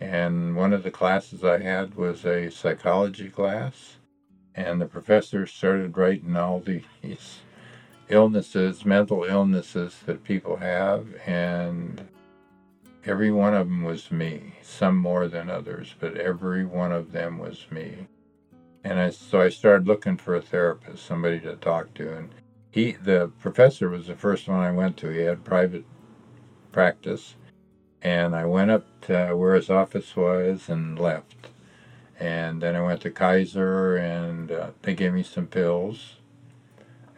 and 0.00 0.56
one 0.56 0.72
of 0.72 0.82
the 0.82 0.90
classes 0.90 1.44
I 1.44 1.58
had 1.58 1.94
was 1.94 2.24
a 2.24 2.50
psychology 2.50 3.28
class, 3.28 3.98
and 4.54 4.80
the 4.80 4.86
professor 4.86 5.46
started 5.46 5.96
writing 5.96 6.36
all 6.36 6.58
these 6.60 7.40
illnesses, 8.08 8.84
mental 8.84 9.24
illnesses 9.24 10.00
that 10.06 10.24
people 10.24 10.56
have, 10.56 11.06
and 11.26 12.08
every 13.06 13.30
one 13.30 13.54
of 13.54 13.68
them 13.68 13.82
was 13.82 14.10
me. 14.10 14.54
Some 14.62 14.96
more 14.96 15.28
than 15.28 15.50
others, 15.50 15.94
but 15.98 16.16
every 16.16 16.64
one 16.64 16.92
of 16.92 17.12
them 17.12 17.38
was 17.38 17.66
me. 17.70 18.08
And 18.82 18.98
I, 18.98 19.10
so 19.10 19.40
I 19.40 19.48
started 19.48 19.86
looking 19.86 20.16
for 20.16 20.34
a 20.34 20.42
therapist, 20.42 21.04
somebody 21.06 21.40
to 21.40 21.56
talk 21.56 21.94
to, 21.94 22.16
and 22.16 22.30
he 22.70 22.92
the 22.92 23.30
professor 23.40 23.88
was 23.88 24.08
the 24.08 24.14
first 24.14 24.48
one 24.48 24.60
I 24.60 24.72
went 24.72 24.96
to. 24.98 25.08
He 25.08 25.20
had 25.20 25.44
private 25.44 25.84
practice, 26.72 27.36
and 28.02 28.34
I 28.34 28.44
went 28.44 28.70
up 28.70 28.86
to 29.02 29.34
where 29.36 29.54
his 29.54 29.70
office 29.70 30.16
was 30.16 30.68
and 30.68 30.98
left. 30.98 31.48
And 32.18 32.62
then 32.62 32.76
I 32.76 32.82
went 32.82 33.00
to 33.02 33.10
Kaiser, 33.10 33.96
and 33.96 34.50
uh, 34.52 34.70
they 34.82 34.94
gave 34.94 35.14
me 35.14 35.22
some 35.22 35.46
pills. 35.46 36.16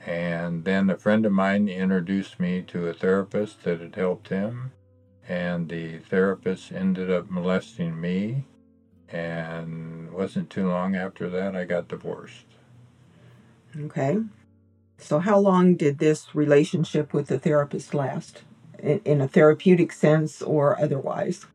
And 0.07 0.65
then 0.65 0.89
a 0.89 0.97
friend 0.97 1.27
of 1.27 1.33
mine 1.33 1.69
introduced 1.69 2.39
me 2.39 2.63
to 2.69 2.87
a 2.87 2.95
therapist 2.95 3.65
that 3.65 3.81
had 3.81 3.97
helped 3.97 4.29
him. 4.29 4.73
And 5.29 5.69
the 5.69 5.99
therapist 5.99 6.73
ended 6.73 7.11
up 7.11 7.31
molesting 7.31 8.01
me. 8.01 8.45
And 9.09 10.13
wasn't 10.13 10.51
too 10.51 10.69
long 10.69 10.97
after 10.97 11.29
that 11.31 11.55
I 11.55 11.65
got 11.65 11.89
divorced. 11.89 12.47
Okay. 13.79 14.19
So, 14.99 15.19
how 15.19 15.39
long 15.39 15.75
did 15.77 15.99
this 15.99 16.35
relationship 16.35 17.13
with 17.13 17.29
the 17.29 17.39
therapist 17.39 17.95
last? 17.95 18.43
In, 18.79 19.01
in 19.05 19.21
a 19.21 19.29
therapeutic 19.29 19.93
sense 19.93 20.43
or 20.43 20.81
otherwise? 20.81 21.47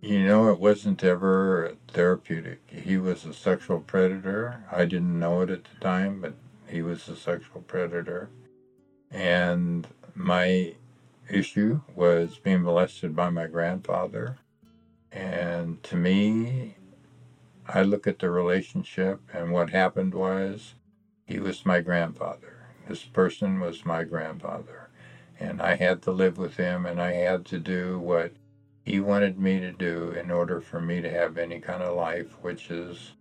You 0.00 0.24
know, 0.24 0.50
it 0.50 0.60
wasn't 0.60 1.02
ever 1.02 1.74
therapeutic. 1.88 2.60
He 2.66 2.98
was 2.98 3.24
a 3.24 3.32
sexual 3.32 3.80
predator. 3.80 4.62
I 4.70 4.84
didn't 4.84 5.18
know 5.18 5.40
it 5.40 5.50
at 5.50 5.64
the 5.64 5.80
time, 5.80 6.20
but 6.20 6.34
he 6.68 6.82
was 6.82 7.08
a 7.08 7.16
sexual 7.16 7.62
predator. 7.62 8.28
And 9.10 9.86
my 10.14 10.74
issue 11.28 11.80
was 11.94 12.38
being 12.38 12.62
molested 12.62 13.14
by 13.14 13.30
my 13.30 13.46
grandfather. 13.46 14.38
And 15.12 15.82
to 15.84 15.96
me, 15.96 16.76
I 17.66 17.82
look 17.82 18.06
at 18.06 18.18
the 18.18 18.30
relationship, 18.30 19.20
and 19.32 19.50
what 19.50 19.70
happened 19.70 20.14
was 20.14 20.74
he 21.26 21.38
was 21.38 21.66
my 21.66 21.80
grandfather. 21.80 22.66
This 22.88 23.04
person 23.04 23.58
was 23.58 23.84
my 23.84 24.04
grandfather. 24.04 24.88
And 25.38 25.60
I 25.60 25.74
had 25.74 26.02
to 26.02 26.12
live 26.12 26.38
with 26.38 26.56
him, 26.56 26.86
and 26.86 27.00
I 27.00 27.12
had 27.12 27.44
to 27.46 27.58
do 27.58 27.98
what 27.98 28.32
he 28.84 29.00
wanted 29.00 29.38
me 29.38 29.58
to 29.58 29.72
do 29.72 30.10
in 30.10 30.30
order 30.30 30.60
for 30.60 30.80
me 30.80 31.00
to 31.02 31.10
have 31.10 31.36
any 31.36 31.60
kind 31.60 31.82
of 31.82 31.96
life, 31.96 32.36
which 32.40 32.70
is 32.70 33.12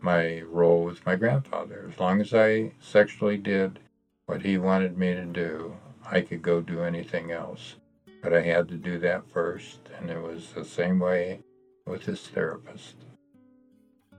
my 0.00 0.40
role 0.42 0.84
with 0.84 1.04
my 1.04 1.16
grandfather. 1.16 1.90
As 1.92 1.98
long 1.98 2.20
as 2.20 2.32
I 2.32 2.72
sexually 2.80 3.36
did 3.36 3.80
what 4.26 4.42
he 4.42 4.56
wanted 4.56 4.96
me 4.96 5.14
to 5.14 5.24
do, 5.24 5.76
I 6.10 6.20
could 6.20 6.42
go 6.42 6.60
do 6.60 6.82
anything 6.82 7.30
else. 7.30 7.76
But 8.22 8.34
I 8.34 8.42
had 8.42 8.68
to 8.68 8.76
do 8.76 8.98
that 8.98 9.30
first, 9.30 9.80
and 9.98 10.10
it 10.10 10.20
was 10.20 10.52
the 10.52 10.64
same 10.64 10.98
way 10.98 11.40
with 11.86 12.04
his 12.04 12.20
therapist. 12.20 12.96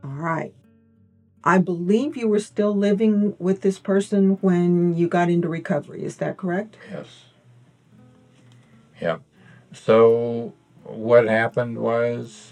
All 0.04 0.10
right. 0.10 0.54
I 1.44 1.58
believe 1.58 2.18
you 2.18 2.28
were 2.28 2.40
still 2.40 2.76
living 2.76 3.36
with 3.40 3.62
this 3.62 3.80
person 3.80 4.38
when 4.42 4.96
you 4.96 5.08
got 5.08 5.30
into 5.30 5.50
recovery. 5.50 6.04
Is 6.04 6.18
that 6.18 6.38
correct? 6.38 6.78
Yes. 6.90 7.26
Yep. 9.00 9.22
So 9.74 10.54
what 10.84 11.28
happened 11.28 11.80
was 11.80 12.52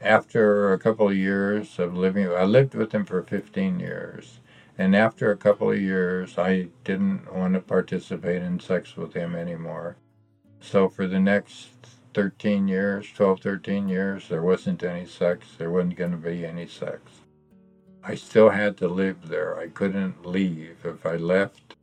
after 0.00 0.72
a 0.72 0.78
couple 0.78 1.08
of 1.08 1.16
years 1.16 1.78
of 1.78 1.96
living, 1.96 2.28
I 2.28 2.44
lived 2.44 2.74
with 2.74 2.92
him 2.92 3.04
for 3.04 3.22
15 3.22 3.80
years. 3.80 4.40
And 4.76 4.96
after 4.96 5.30
a 5.30 5.36
couple 5.36 5.70
of 5.70 5.80
years, 5.80 6.36
I 6.36 6.68
didn't 6.82 7.32
want 7.32 7.54
to 7.54 7.60
participate 7.60 8.42
in 8.42 8.58
sex 8.58 8.96
with 8.96 9.14
him 9.14 9.34
anymore. 9.36 9.96
So 10.60 10.88
for 10.88 11.06
the 11.06 11.20
next 11.20 11.68
13 12.14 12.66
years, 12.66 13.10
12, 13.12 13.40
13 13.40 13.88
years, 13.88 14.28
there 14.28 14.42
wasn't 14.42 14.82
any 14.82 15.06
sex. 15.06 15.46
There 15.58 15.70
wasn't 15.70 15.96
going 15.96 16.10
to 16.10 16.16
be 16.16 16.44
any 16.44 16.66
sex. 16.66 17.02
I 18.02 18.16
still 18.16 18.50
had 18.50 18.76
to 18.78 18.88
live 18.88 19.28
there. 19.28 19.58
I 19.58 19.68
couldn't 19.68 20.26
leave. 20.26 20.78
If 20.84 21.06
I 21.06 21.16
left, 21.16 21.76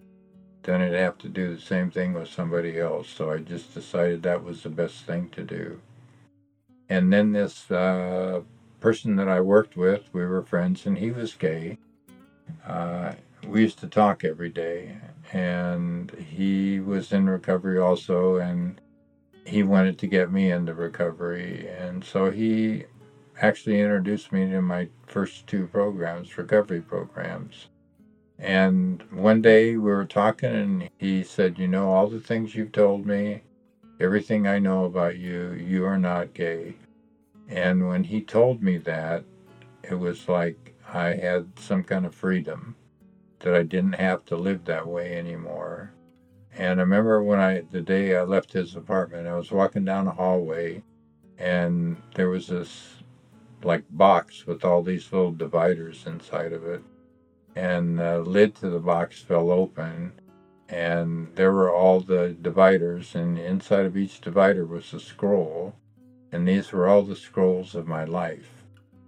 then 0.63 0.81
I'd 0.81 0.93
have 0.93 1.17
to 1.19 1.29
do 1.29 1.55
the 1.55 1.61
same 1.61 1.91
thing 1.91 2.13
with 2.13 2.29
somebody 2.29 2.79
else. 2.79 3.09
So 3.09 3.31
I 3.31 3.37
just 3.37 3.73
decided 3.73 4.21
that 4.23 4.43
was 4.43 4.63
the 4.63 4.69
best 4.69 5.05
thing 5.05 5.29
to 5.29 5.43
do. 5.43 5.79
And 6.89 7.11
then 7.11 7.31
this 7.31 7.71
uh, 7.71 8.41
person 8.81 9.15
that 9.15 9.29
I 9.29 9.39
worked 9.39 9.77
with, 9.77 10.03
we 10.11 10.25
were 10.25 10.43
friends, 10.43 10.85
and 10.85 10.97
he 10.97 11.09
was 11.09 11.33
gay. 11.33 11.77
Uh, 12.65 13.13
we 13.47 13.61
used 13.61 13.79
to 13.79 13.87
talk 13.87 14.23
every 14.23 14.49
day, 14.49 14.97
and 15.33 16.11
he 16.11 16.79
was 16.79 17.11
in 17.11 17.29
recovery 17.29 17.79
also, 17.79 18.37
and 18.37 18.79
he 19.45 19.63
wanted 19.63 19.97
to 19.99 20.07
get 20.07 20.31
me 20.31 20.51
into 20.51 20.73
recovery. 20.73 21.67
And 21.67 22.03
so 22.03 22.31
he 22.31 22.85
actually 23.41 23.79
introduced 23.79 24.31
me 24.31 24.49
to 24.49 24.61
my 24.61 24.87
first 25.07 25.47
two 25.47 25.67
programs, 25.67 26.37
recovery 26.37 26.81
programs. 26.81 27.67
And 28.37 29.03
one 29.11 29.41
day 29.41 29.71
we 29.71 29.91
were 29.91 30.05
talking, 30.05 30.49
and 30.49 30.89
he 30.97 31.23
said, 31.23 31.59
You 31.59 31.67
know, 31.67 31.91
all 31.91 32.07
the 32.07 32.19
things 32.19 32.55
you've 32.55 32.71
told 32.71 33.05
me, 33.05 33.43
everything 33.99 34.47
I 34.47 34.59
know 34.59 34.85
about 34.85 35.17
you, 35.17 35.53
you 35.53 35.85
are 35.85 35.99
not 35.99 36.33
gay. 36.33 36.75
And 37.47 37.87
when 37.87 38.03
he 38.03 38.21
told 38.21 38.63
me 38.63 38.77
that, 38.77 39.23
it 39.83 39.95
was 39.95 40.27
like 40.27 40.70
I 40.93 41.13
had 41.13 41.57
some 41.57 41.83
kind 41.83 42.05
of 42.05 42.13
freedom 42.13 42.75
that 43.39 43.55
I 43.55 43.63
didn't 43.63 43.93
have 43.93 44.25
to 44.25 44.35
live 44.35 44.65
that 44.65 44.85
way 44.85 45.17
anymore. 45.17 45.93
And 46.53 46.81
I 46.81 46.83
remember 46.83 47.23
when 47.23 47.39
I, 47.39 47.61
the 47.61 47.81
day 47.81 48.15
I 48.15 48.23
left 48.23 48.51
his 48.51 48.75
apartment, 48.75 49.25
I 49.25 49.35
was 49.35 49.51
walking 49.51 49.85
down 49.85 50.07
a 50.07 50.11
hallway 50.11 50.83
and 51.37 51.95
there 52.15 52.29
was 52.29 52.47
this 52.47 53.03
like 53.63 53.85
box 53.89 54.45
with 54.45 54.65
all 54.65 54.83
these 54.83 55.13
little 55.13 55.31
dividers 55.31 56.03
inside 56.05 56.51
of 56.51 56.65
it. 56.65 56.83
And 57.55 57.97
the 57.97 58.19
lid 58.19 58.55
to 58.55 58.69
the 58.69 58.79
box 58.79 59.21
fell 59.21 59.49
open 59.49 60.11
and 60.67 61.33
there 61.35 61.53
were 61.53 61.73
all 61.73 62.01
the 62.01 62.35
dividers 62.41 63.15
and 63.15 63.39
inside 63.39 63.85
of 63.85 63.95
each 63.95 64.19
divider 64.19 64.65
was 64.65 64.93
a 64.93 64.99
scroll. 64.99 65.73
And 66.33 66.45
these 66.45 66.73
were 66.73 66.89
all 66.89 67.03
the 67.03 67.15
scrolls 67.15 67.75
of 67.75 67.87
my 67.87 68.03
life 68.03 68.60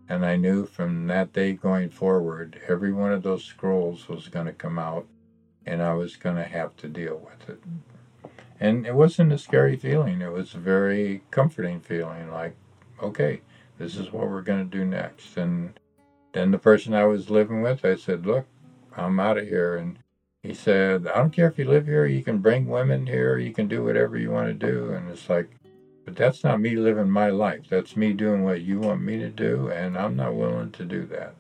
and 0.10 0.26
i 0.26 0.36
knew 0.36 0.66
from 0.66 1.08
that 1.08 1.34
day 1.34 1.54
going 1.54 1.90
forward 1.90 2.60
every 2.68 2.92
one 2.92 3.12
of 3.12 3.24
those 3.24 3.44
scrolls 3.44 4.08
was 4.08 4.28
going 4.28 4.46
to 4.46 4.54
come 4.54 4.78
out 4.78 5.06
and 5.66 5.82
i 5.82 5.94
was 5.94 6.16
going 6.16 6.36
to 6.36 6.44
have 6.44 6.76
to 6.76 6.88
deal 6.88 7.22
with 7.24 7.50
it 7.50 7.64
and 8.60 8.86
it 8.86 8.96
wasn't 8.96 9.32
a 9.32 9.38
scary 9.38 9.76
feeling 9.76 10.22
it 10.22 10.32
was 10.32 10.54
a 10.54 10.60
very 10.60 11.22
comforting 11.32 11.80
feeling 11.80 12.30
like 12.32 12.56
okay 13.02 13.42
this 13.78 13.96
is 13.98 14.12
what 14.12 14.30
we're 14.30 14.42
going 14.42 14.70
to 14.70 14.78
do 14.78 14.86
next 14.86 15.38
and 15.38 15.74
then 16.34 16.50
the 16.50 16.58
person 16.58 16.94
I 16.94 17.06
was 17.06 17.30
living 17.30 17.62
with, 17.62 17.86
I 17.86 17.96
said, 17.96 18.26
look, 18.26 18.46
I'm 18.98 19.20
out 19.20 19.38
of 19.38 19.48
here. 19.48 19.78
And 19.78 20.00
he 20.42 20.54
said, 20.54 21.08
I 21.08 21.18
don't 21.18 21.32
care 21.32 21.48
if 21.48 21.58
you 21.58 21.66
live 21.66 21.86
here, 21.86 22.06
you 22.06 22.24
can 22.24 22.40
bring 22.40 22.68
women 22.68 23.08
here, 23.08 23.38
you 23.38 23.54
can 23.54 23.68
do 23.68 23.84
whatever 23.84 24.18
you 24.18 24.32
want 24.32 24.48
to 24.48 24.54
do. 24.54 24.92
And 24.92 25.10
it's 25.10 25.30
like, 25.30 25.50
but 26.06 26.16
that's 26.16 26.44
not 26.44 26.62
me 26.62 26.76
living 26.76 27.10
my 27.10 27.30
life. 27.30 27.66
That's 27.70 27.96
me 27.96 28.14
doing 28.14 28.44
what 28.44 28.62
you 28.62 28.80
want 28.80 29.02
me 29.02 29.18
to 29.20 29.30
do, 29.30 29.70
and 29.70 29.98
I'm 29.98 30.16
not 30.16 30.36
willing 30.36 30.72
to 30.74 30.86
do 30.86 31.06
that. 31.08 31.36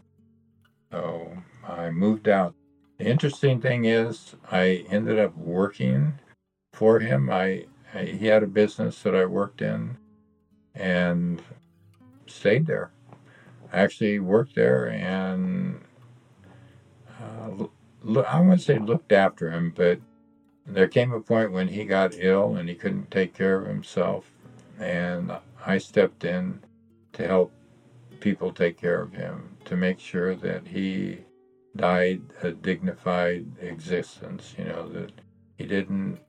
So 0.92 1.38
I 1.68 1.90
moved 1.92 2.28
out. 2.28 2.56
The 2.98 3.06
interesting 3.06 3.60
thing 3.62 3.86
is, 3.86 4.36
I 4.52 4.86
ended 4.90 5.20
up 5.20 5.36
working 5.38 6.14
for 6.74 7.00
him. 7.00 7.30
I, 7.30 7.66
I 7.94 8.06
he 8.06 8.28
had 8.28 8.44
a 8.44 8.48
business 8.48 9.02
that 9.04 9.16
I 9.16 9.26
worked 9.26 9.62
in, 9.62 9.98
and 10.76 11.42
stayed 12.28 12.66
there 12.68 12.92
I 13.74 13.80
actually 13.80 14.20
worked 14.20 14.54
there 14.56 14.86
and 14.90 15.82
uh, 17.20 17.66
I 18.28 18.40
wouldn't 18.40 18.62
say 18.62 18.78
looked 18.78 19.12
after 19.12 19.50
him, 19.50 19.74
but 19.76 20.00
there 20.68 20.88
came 20.88 21.12
a 21.12 21.20
point 21.20 21.52
when 21.52 21.68
he 21.70 21.84
got 21.84 22.14
ill 22.16 22.56
and 22.56 22.70
he 22.70 22.76
couldn't 22.76 23.10
take 23.10 23.34
care 23.34 23.60
of 23.60 23.68
himself, 23.68 24.32
and 24.80 25.32
I 25.66 25.78
stepped 25.78 26.24
in 26.24 26.62
to 27.14 27.28
help 27.28 27.54
people 28.20 28.52
take 28.52 28.78
care 28.78 29.02
of 29.02 29.14
him 29.14 29.58
to 29.66 29.76
make 29.76 30.00
sure 30.00 30.36
that 30.36 30.68
he 30.68 31.20
died 31.76 32.22
a 32.42 32.52
dignified 32.52 33.46
existence. 33.60 34.56
You 34.58 34.66
know 34.66 34.88
that 34.90 35.12
he 35.58 35.66
didn't, 35.66 36.20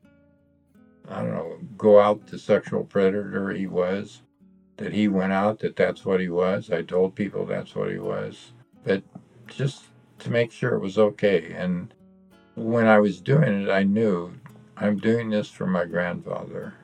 I 1.08 1.22
don't 1.22 1.32
know, 1.32 1.58
go 1.76 2.00
out 2.00 2.26
the 2.26 2.38
sexual 2.38 2.84
predator 2.84 3.50
he 3.50 3.66
was, 3.66 4.22
that 4.76 4.92
he 4.92 5.08
went 5.08 5.32
out, 5.32 5.60
that 5.60 5.76
that's 5.76 6.04
what 6.04 6.20
he 6.20 6.28
was. 6.28 6.70
I 6.70 6.82
told 6.82 7.14
people 7.14 7.46
that's 7.46 7.74
what 7.74 7.90
he 7.90 7.98
was. 7.98 8.52
But 8.84 9.02
just 9.46 9.84
to 10.20 10.30
make 10.30 10.50
sure 10.50 10.74
it 10.74 10.80
was 10.80 10.98
okay. 10.98 11.52
And 11.52 11.92
when 12.54 12.86
I 12.86 12.98
was 12.98 13.20
doing 13.20 13.62
it, 13.62 13.70
I 13.70 13.82
knew 13.82 14.32
I'm 14.76 14.98
doing 14.98 15.30
this 15.30 15.48
for 15.48 15.66
my 15.66 15.84
grandfather. 15.84 16.74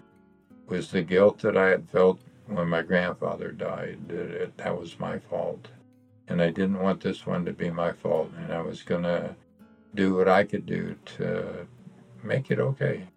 Was 0.71 0.91
the 0.93 1.03
guilt 1.03 1.41
that 1.41 1.57
I 1.57 1.67
had 1.67 1.89
felt 1.91 2.21
when 2.47 2.69
my 2.69 2.83
grandfather 2.83 3.51
died 3.51 3.99
that 4.09 4.57
that 4.57 4.81
was 4.81 4.99
my 5.01 5.19
fault. 5.19 5.69
And 6.29 6.41
I 6.41 6.51
didn't 6.51 6.79
want 6.79 7.01
this 7.01 7.27
one 7.27 7.45
to 7.45 7.53
be 7.53 7.71
my 7.71 7.91
fault. 7.91 8.31
And 8.39 8.53
I 8.53 8.61
was 8.61 8.83
going 8.83 9.03
to 9.03 9.35
do 9.97 10.15
what 10.15 10.29
I 10.29 10.45
could 10.45 10.67
do 10.67 10.95
to 11.17 11.67
make 12.23 12.53
it 12.53 12.61
okay. 12.61 13.09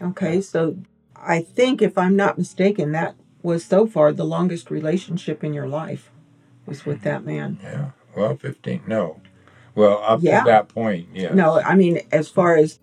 Okay, 0.00 0.40
so 0.40 0.78
I 1.16 1.40
think, 1.40 1.82
if 1.82 1.98
I'm 1.98 2.14
not 2.14 2.38
mistaken, 2.38 2.92
that 2.92 3.16
was 3.42 3.64
so 3.64 3.86
far 3.86 4.12
the 4.12 4.24
longest 4.24 4.70
relationship 4.70 5.42
in 5.42 5.52
your 5.52 5.66
life 5.66 6.12
was 6.66 6.86
with 6.86 7.02
that 7.02 7.24
man. 7.24 7.58
Yeah. 7.62 7.90
Well, 8.16 8.36
15. 8.36 8.82
No. 8.86 9.20
Well, 9.74 10.02
up 10.06 10.22
yeah. 10.22 10.40
to 10.40 10.46
that 10.46 10.68
point, 10.68 11.08
yeah. 11.12 11.34
No, 11.34 11.60
I 11.60 11.74
mean, 11.74 12.00
as 12.12 12.28
far 12.28 12.56
as 12.56 12.78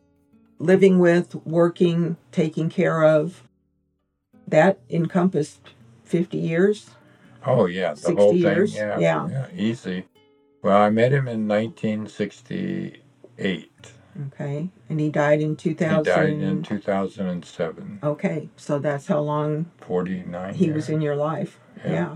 living 0.64 1.00
with, 1.00 1.36
working, 1.46 2.18
taking 2.32 2.70
care 2.70 3.04
of, 3.04 3.44
that 4.48 4.80
encompassed 4.90 5.74
50 6.06 6.38
years. 6.38 6.92
Oh, 7.46 7.66
yeah. 7.66 7.94
The 7.94 8.16
whole 8.16 8.32
thing. 8.32 8.42
Years. 8.42 8.74
Yeah, 8.74 8.98
yeah. 9.00 9.28
Yeah. 9.30 9.48
Easy. 9.56 10.06
Well, 10.62 10.82
I 10.82 10.90
met 10.90 11.12
him 11.12 11.28
in 11.28 11.48
1968. 11.48 13.94
Okay. 14.28 14.70
And 14.90 15.00
he 15.00 15.10
died 15.10 15.42
in 15.42 15.56
2000. 15.56 15.98
He 15.98 16.04
died 16.04 16.30
in 16.30 16.64
2007. 16.64 18.00
Okay. 18.04 18.50
So 18.56 18.80
that's 18.80 19.08
how 19.08 19.20
long 19.20 19.72
49. 19.82 20.54
he 20.54 20.66
years. 20.66 20.76
was 20.76 20.90
in 20.90 21.02
your 21.02 21.16
life. 21.16 21.60
Yeah. 21.84 21.92
yeah. 21.92 22.16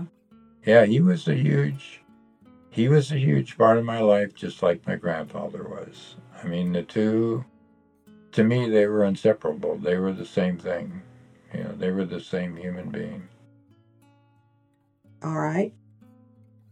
Yeah, 0.64 0.84
he 0.84 1.00
was 1.00 1.26
a 1.28 1.34
huge, 1.34 2.02
he 2.70 2.88
was 2.88 3.10
a 3.10 3.18
huge 3.18 3.56
part 3.56 3.78
of 3.78 3.84
my 3.84 4.00
life, 4.00 4.34
just 4.34 4.62
like 4.62 4.86
my 4.86 4.96
grandfather 4.96 5.62
was. 5.62 6.16
I 6.42 6.46
mean, 6.46 6.72
the 6.72 6.82
two, 6.82 7.44
to 8.32 8.44
me, 8.44 8.68
they 8.68 8.86
were 8.86 9.04
inseparable. 9.04 9.76
They 9.76 9.96
were 9.96 10.12
the 10.12 10.26
same 10.26 10.58
thing. 10.58 11.02
You 11.54 11.64
know, 11.64 11.72
they 11.72 11.90
were 11.90 12.04
the 12.04 12.20
same 12.20 12.56
human 12.56 12.90
being. 12.90 13.28
All 15.22 15.38
right. 15.38 15.72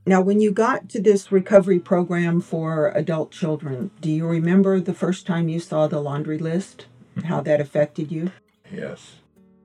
Now, 0.09 0.21
when 0.21 0.40
you 0.40 0.53
got 0.53 0.88
to 0.90 1.01
this 1.01 1.33
recovery 1.33 1.81
program 1.81 2.40
for 2.40 2.90
adult 2.90 3.33
children, 3.33 3.90
do 4.01 4.11
you 4.11 4.27
remember 4.27 4.79
the 4.79 4.95
first 4.95 5.27
time 5.27 5.49
you 5.49 5.59
saw 5.59 5.88
the 5.88 6.01
laundry 6.01 6.38
list? 6.38 6.87
Mm-hmm. 7.16 7.29
How 7.29 7.40
that 7.40 7.61
affected 7.61 8.12
you? 8.12 8.31
Yes. 8.71 9.16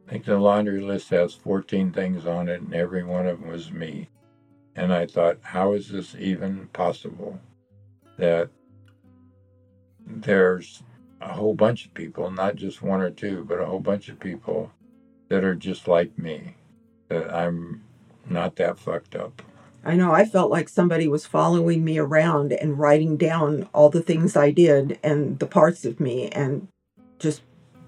I 0.08 0.12
think 0.12 0.26
the 0.26 0.40
laundry 0.40 0.82
list 0.82 1.10
has 1.12 1.34
14 1.36 1.92
things 1.92 2.26
on 2.26 2.50
it, 2.50 2.62
and 2.62 2.74
every 2.74 3.04
one 3.04 3.28
of 3.28 3.40
them 3.40 3.50
was 3.50 3.72
me. 3.72 4.10
And 4.76 4.92
I 4.92 5.06
thought, 5.06 5.38
how 5.42 5.74
is 5.74 5.90
this 5.90 6.16
even 6.16 6.70
possible 6.74 7.40
that 8.18 8.50
there's 10.06 10.82
a 11.22 11.34
whole 11.34 11.54
bunch 11.54 11.86
of 11.86 11.94
people, 11.94 12.32
not 12.32 12.56
just 12.56 12.82
one 12.82 13.02
or 13.02 13.12
two, 13.12 13.46
but 13.48 13.60
a 13.60 13.66
whole 13.66 13.80
bunch 13.80 14.10
of 14.10 14.20
people 14.20 14.72
that 15.30 15.44
are 15.44 15.56
just 15.56 15.88
like 15.88 16.18
me, 16.18 16.56
that 17.10 17.34
I'm 17.34 17.84
not 18.30 18.56
that 18.58 18.80
fucked 18.80 19.16
up. 19.16 19.42
I 19.84 19.96
know 19.96 20.12
I 20.12 20.26
felt 20.26 20.52
like 20.52 20.70
somebody 20.70 21.08
was 21.08 21.26
following 21.26 21.84
me 21.84 21.98
around 21.98 22.54
and 22.54 22.78
writing 22.78 23.18
down 23.18 23.68
all 23.74 23.90
the 23.90 24.04
things 24.04 24.36
I 24.36 24.52
did 24.52 25.00
and 25.04 25.40
the 25.40 25.48
parts 25.48 25.86
of 25.86 26.00
me 26.00 26.30
and 26.30 26.68
just 27.18 27.42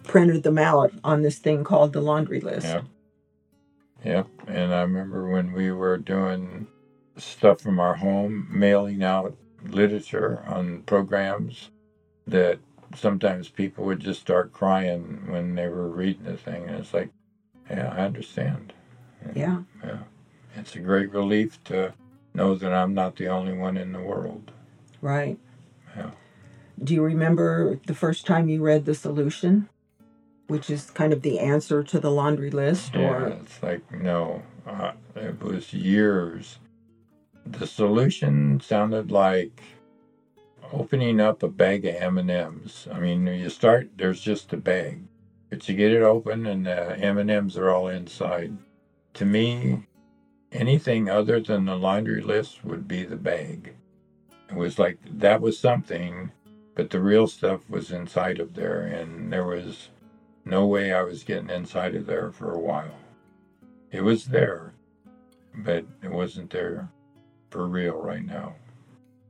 printed 0.03 0.43
them 0.43 0.57
out 0.57 0.91
on 1.03 1.21
this 1.21 1.37
thing 1.37 1.63
called 1.63 1.93
the 1.93 2.01
laundry 2.01 2.39
list. 2.39 2.67
Yep. 2.67 2.85
Yep. 4.05 4.27
And 4.47 4.73
I 4.73 4.81
remember 4.81 5.29
when 5.29 5.53
we 5.53 5.71
were 5.71 5.97
doing 5.97 6.67
stuff 7.17 7.61
from 7.61 7.79
our 7.79 7.95
home, 7.95 8.47
mailing 8.51 9.03
out 9.03 9.35
literature 9.63 10.43
on 10.47 10.81
programs, 10.83 11.69
that 12.27 12.59
sometimes 12.95 13.49
people 13.49 13.85
would 13.85 13.99
just 13.99 14.21
start 14.21 14.53
crying 14.53 15.23
when 15.27 15.55
they 15.55 15.67
were 15.67 15.89
reading 15.89 16.25
the 16.25 16.37
thing. 16.37 16.67
And 16.67 16.77
it's 16.77 16.93
like, 16.93 17.09
yeah, 17.69 17.93
I 17.95 18.01
understand. 18.01 18.73
Yeah. 19.35 19.63
Yeah. 19.83 19.99
It's 20.55 20.75
a 20.75 20.79
great 20.79 21.11
relief 21.11 21.63
to 21.65 21.93
know 22.33 22.55
that 22.55 22.73
I'm 22.73 22.93
not 22.93 23.15
the 23.15 23.27
only 23.27 23.53
one 23.53 23.77
in 23.77 23.91
the 23.91 24.01
world. 24.01 24.51
Right. 25.01 25.37
Yeah. 25.95 26.11
Do 26.83 26.93
you 26.93 27.03
remember 27.03 27.79
the 27.85 27.93
first 27.93 28.25
time 28.25 28.49
you 28.49 28.61
read 28.61 28.85
the 28.85 28.95
solution? 28.95 29.69
Which 30.47 30.69
is 30.69 30.91
kind 30.91 31.13
of 31.13 31.21
the 31.21 31.39
answer 31.39 31.83
to 31.83 31.99
the 31.99 32.11
laundry 32.11 32.51
list, 32.51 32.93
Yeah, 32.93 33.09
or 33.09 33.27
it's 33.27 33.63
like 33.63 33.89
no, 33.91 34.43
uh, 34.67 34.91
it 35.15 35.41
was 35.41 35.73
years. 35.73 36.59
The 37.45 37.65
solution 37.65 38.59
sounded 38.59 39.09
like 39.09 39.61
opening 40.73 41.21
up 41.21 41.43
a 41.43 41.47
bag 41.47 41.85
of 41.85 41.95
M 41.95 42.17
and 42.17 42.31
M's. 42.31 42.87
I 42.91 42.99
mean, 42.99 43.27
you 43.27 43.49
start 43.49 43.91
there's 43.95 44.19
just 44.19 44.51
a 44.53 44.57
bag, 44.57 45.03
but 45.49 45.69
you 45.69 45.75
get 45.75 45.91
it 45.91 46.01
open 46.01 46.47
and 46.47 46.65
the 46.65 46.97
M 46.97 47.17
and 47.17 47.29
M's 47.29 47.57
are 47.57 47.69
all 47.69 47.87
inside. 47.87 48.57
To 49.15 49.25
me, 49.25 49.85
anything 50.51 51.09
other 51.09 51.39
than 51.39 51.65
the 51.65 51.77
laundry 51.77 52.21
list 52.21 52.65
would 52.65 52.87
be 52.87 53.03
the 53.03 53.15
bag. 53.15 53.75
It 54.49 54.55
was 54.55 54.79
like 54.79 54.97
that 55.05 55.41
was 55.41 55.59
something, 55.59 56.31
but 56.75 56.89
the 56.89 56.99
real 56.99 57.27
stuff 57.27 57.69
was 57.69 57.91
inside 57.91 58.39
of 58.39 58.55
there, 58.55 58.81
and 58.81 59.31
there 59.31 59.45
was 59.45 59.89
no 60.43 60.65
way 60.65 60.91
I 60.91 61.03
was 61.03 61.23
getting 61.23 61.49
inside 61.49 61.95
of 61.95 62.07
there 62.07 62.31
for 62.31 62.51
a 62.51 62.59
while. 62.59 62.95
It 63.91 64.01
was 64.01 64.25
there, 64.25 64.73
but 65.55 65.85
it 66.01 66.11
wasn't 66.11 66.49
there 66.49 66.89
for 67.51 67.67
real 67.67 68.01
right 68.01 68.25
now. 68.25 68.55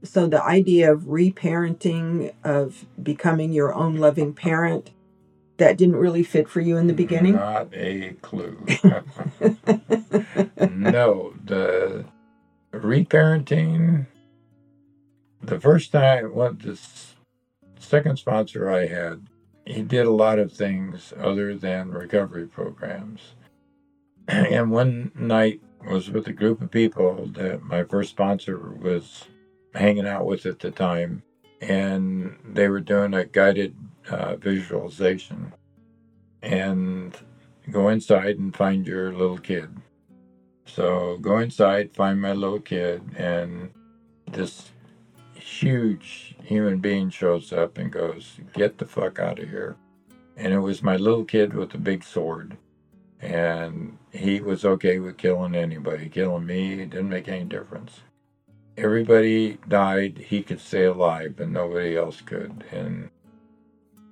So 0.03 0.27
the 0.27 0.43
idea 0.43 0.91
of 0.91 1.03
reparenting, 1.03 2.33
of 2.43 2.85
becoming 3.01 3.53
your 3.53 3.73
own 3.73 3.95
loving 3.95 4.33
parent, 4.33 4.91
that 5.57 5.77
didn't 5.77 5.95
really 5.95 6.23
fit 6.23 6.49
for 6.49 6.59
you 6.61 6.77
in 6.77 6.87
the 6.87 6.93
beginning. 6.93 7.35
Not 7.35 7.69
a 7.73 8.15
clue. 8.21 8.65
no, 10.69 11.33
the 11.43 12.05
reparenting. 12.71 14.07
The 15.41 15.59
first 15.59 15.91
time, 15.91 16.33
what 16.33 16.59
the 16.59 16.79
second 17.79 18.17
sponsor 18.17 18.69
I 18.69 18.87
had, 18.87 19.27
he 19.65 19.81
did 19.81 20.05
a 20.05 20.11
lot 20.11 20.39
of 20.39 20.51
things 20.51 21.13
other 21.17 21.55
than 21.55 21.91
recovery 21.91 22.47
programs. 22.47 23.21
And 24.27 24.71
one 24.71 25.11
night 25.15 25.59
was 25.85 26.09
with 26.09 26.27
a 26.27 26.33
group 26.33 26.61
of 26.61 26.71
people 26.71 27.27
that 27.33 27.61
my 27.61 27.83
first 27.83 28.11
sponsor 28.11 28.57
was 28.57 29.25
hanging 29.73 30.07
out 30.07 30.25
with 30.25 30.45
at 30.45 30.59
the 30.59 30.71
time, 30.71 31.23
and 31.61 32.37
they 32.45 32.67
were 32.67 32.79
doing 32.79 33.13
a 33.13 33.25
guided 33.25 33.75
uh, 34.09 34.35
visualization. 34.35 35.53
And 36.41 37.15
go 37.71 37.87
inside 37.87 38.37
and 38.37 38.55
find 38.55 38.85
your 38.85 39.13
little 39.13 39.37
kid. 39.37 39.69
So 40.65 41.17
go 41.21 41.39
inside, 41.39 41.93
find 41.93 42.21
my 42.21 42.33
little 42.33 42.59
kid, 42.59 43.01
and 43.15 43.71
this 44.31 44.71
huge 45.35 46.35
human 46.43 46.79
being 46.79 47.09
shows 47.09 47.53
up 47.53 47.77
and 47.77 47.91
goes, 47.91 48.39
Get 48.53 48.77
the 48.77 48.85
fuck 48.85 49.19
out 49.19 49.39
of 49.39 49.49
here. 49.49 49.75
And 50.35 50.53
it 50.53 50.59
was 50.59 50.81
my 50.81 50.97
little 50.97 51.25
kid 51.25 51.53
with 51.53 51.73
a 51.75 51.77
big 51.77 52.03
sword. 52.03 52.57
And 53.21 53.97
he 54.11 54.41
was 54.41 54.65
okay 54.65 54.99
with 54.99 55.17
killing 55.17 55.55
anybody. 55.55 56.09
Killing 56.09 56.45
me 56.45 56.75
didn't 56.77 57.09
make 57.09 57.27
any 57.27 57.45
difference. 57.45 58.01
Everybody 58.75 59.57
died, 59.67 60.17
he 60.29 60.41
could 60.41 60.59
stay 60.59 60.85
alive, 60.85 61.35
but 61.37 61.49
nobody 61.49 61.95
else 61.95 62.21
could. 62.21 62.63
And 62.71 63.09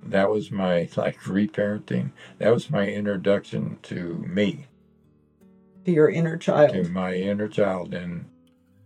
that 0.04 0.30
was 0.30 0.50
my 0.50 0.88
like 0.96 1.20
reparenting. 1.22 2.12
That 2.38 2.52
was 2.52 2.70
my 2.70 2.86
introduction 2.88 3.78
to 3.82 4.24
me, 4.26 4.66
To 5.84 5.90
your 5.92 6.08
inner 6.08 6.36
child. 6.36 6.72
to 6.74 6.88
my 6.88 7.14
inner 7.14 7.48
child. 7.48 7.92
And 7.92 8.26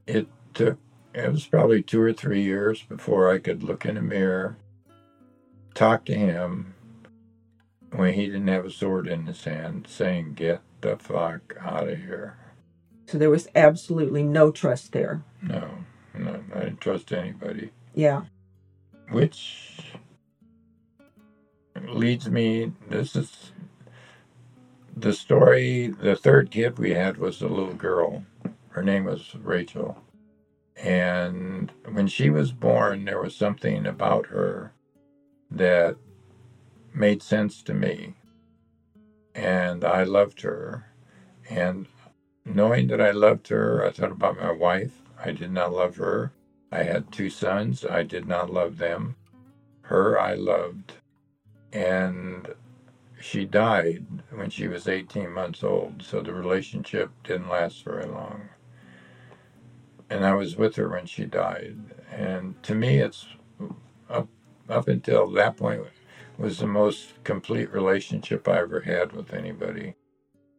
it 0.06 0.28
took, 0.54 0.78
it 1.14 1.30
was 1.30 1.46
probably 1.46 1.82
two 1.82 2.00
or 2.00 2.12
three 2.12 2.42
years 2.42 2.82
before 2.82 3.30
I 3.30 3.38
could 3.38 3.62
look 3.62 3.84
in 3.84 3.96
a 3.96 4.02
mirror, 4.02 4.56
talk 5.74 6.04
to 6.06 6.14
him 6.14 6.74
when 7.94 8.14
he 8.14 8.26
didn't 8.26 8.48
have 8.48 8.64
a 8.64 8.70
sword 8.70 9.06
in 9.06 9.26
his 9.26 9.44
hand, 9.44 9.86
saying, 9.88 10.34
Get 10.34 10.60
the 10.80 10.96
fuck 10.96 11.54
out 11.60 11.88
of 11.88 11.98
here. 11.98 12.38
So 13.06 13.18
there 13.18 13.30
was 13.30 13.48
absolutely 13.54 14.22
no 14.24 14.50
trust 14.50 14.92
there. 14.92 15.22
No, 15.46 15.70
no, 16.14 16.40
I 16.54 16.60
didn't 16.60 16.80
trust 16.80 17.12
anybody. 17.12 17.70
Yeah. 17.94 18.22
Which 19.10 19.92
leads 21.88 22.28
me, 22.28 22.72
this 22.88 23.14
is 23.14 23.52
the 24.96 25.12
story. 25.12 25.88
The 25.88 26.16
third 26.16 26.50
kid 26.50 26.78
we 26.78 26.90
had 26.90 27.18
was 27.18 27.40
a 27.42 27.48
little 27.48 27.74
girl. 27.74 28.24
Her 28.70 28.82
name 28.82 29.04
was 29.04 29.34
Rachel. 29.36 30.02
And 30.76 31.72
when 31.90 32.08
she 32.08 32.28
was 32.28 32.52
born, 32.52 33.04
there 33.04 33.20
was 33.20 33.34
something 33.34 33.86
about 33.86 34.26
her 34.26 34.72
that 35.50 35.96
made 36.92 37.22
sense 37.22 37.62
to 37.62 37.74
me. 37.74 38.14
And 39.34 39.84
I 39.84 40.02
loved 40.02 40.42
her. 40.42 40.86
And 41.48 41.86
knowing 42.44 42.88
that 42.88 43.00
I 43.00 43.12
loved 43.12 43.48
her, 43.48 43.86
I 43.86 43.90
thought 43.90 44.10
about 44.10 44.38
my 44.40 44.50
wife. 44.50 45.02
I 45.22 45.32
did 45.32 45.52
not 45.52 45.72
love 45.72 45.96
her. 45.96 46.32
I 46.72 46.82
had 46.82 47.12
two 47.12 47.30
sons. 47.30 47.84
I 47.84 48.02
did 48.02 48.26
not 48.26 48.52
love 48.52 48.78
them. 48.78 49.16
Her, 49.82 50.18
I 50.18 50.34
loved. 50.34 50.94
And 51.72 52.54
she 53.20 53.44
died 53.44 54.06
when 54.30 54.50
she 54.50 54.68
was 54.68 54.88
18 54.88 55.30
months 55.32 55.64
old, 55.64 56.02
so 56.02 56.20
the 56.20 56.32
relationship 56.32 57.10
didn't 57.24 57.48
last 57.48 57.84
very 57.84 58.06
long. 58.06 58.48
And 60.10 60.24
I 60.24 60.34
was 60.34 60.56
with 60.56 60.76
her 60.76 60.88
when 60.88 61.06
she 61.06 61.24
died. 61.24 61.78
And 62.12 62.62
to 62.64 62.74
me, 62.74 62.98
it's 62.98 63.26
up, 64.08 64.28
up 64.68 64.88
until 64.88 65.30
that 65.32 65.56
point 65.56 65.82
was 66.38 66.58
the 66.58 66.66
most 66.66 67.14
complete 67.24 67.72
relationship 67.72 68.46
I 68.46 68.58
ever 68.58 68.80
had 68.80 69.12
with 69.12 69.32
anybody. 69.32 69.94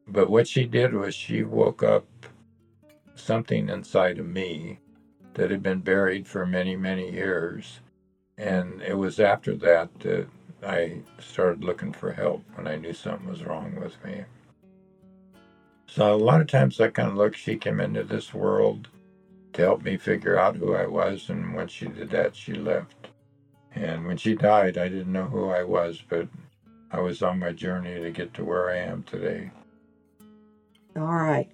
But 0.08 0.30
what 0.30 0.48
she 0.48 0.66
did 0.66 0.94
was 0.94 1.14
she 1.14 1.44
woke 1.44 1.84
up 1.84 2.06
something 3.20 3.70
inside 3.70 4.20
of 4.20 4.28
me 4.28 4.80
that 5.34 5.52
had 5.52 5.64
been 5.64 5.80
buried 5.80 6.28
for 6.28 6.46
many, 6.46 6.76
many 6.76 7.12
years. 7.12 7.80
And 8.38 8.82
it 8.82 8.98
was 8.98 9.20
after 9.20 9.56
that 9.58 10.00
that 10.00 10.28
I 10.64 11.02
started 11.20 11.64
looking 11.64 11.94
for 11.94 12.12
help 12.12 12.44
when 12.56 12.68
I 12.68 12.76
knew 12.76 12.94
something 12.94 13.28
was 13.28 13.44
wrong 13.44 13.76
with 13.80 14.04
me. 14.04 14.24
So 15.88 16.14
a 16.14 16.18
lot 16.18 16.42
of 16.42 16.48
times 16.48 16.80
I 16.80 16.90
kind 16.90 17.10
of 17.10 17.16
look, 17.16 17.36
she 17.36 17.56
came 17.56 17.80
into 17.80 18.04
this 18.04 18.34
world 18.34 18.90
to 19.54 19.62
help 19.62 19.84
me 19.84 19.98
figure 19.98 20.38
out 20.38 20.56
who 20.56 20.76
I 20.76 20.86
was. 20.86 21.30
And 21.30 21.54
when 21.56 21.68
she 21.68 21.88
did 21.88 22.10
that, 22.12 22.36
she 22.36 22.54
left. 22.54 23.10
And 23.74 24.06
when 24.06 24.18
she 24.18 24.36
died, 24.36 24.78
I 24.78 24.88
didn't 24.90 25.14
know 25.14 25.26
who 25.26 25.50
I 25.50 25.64
was, 25.64 26.04
but 26.08 26.28
I 26.92 27.00
was 27.00 27.22
on 27.22 27.40
my 27.40 27.52
journey 27.52 28.00
to 28.02 28.12
get 28.12 28.34
to 28.36 28.44
where 28.44 28.70
I 28.70 28.78
am 28.78 29.04
today. 29.04 29.52
All 30.96 31.04
right. 31.04 31.50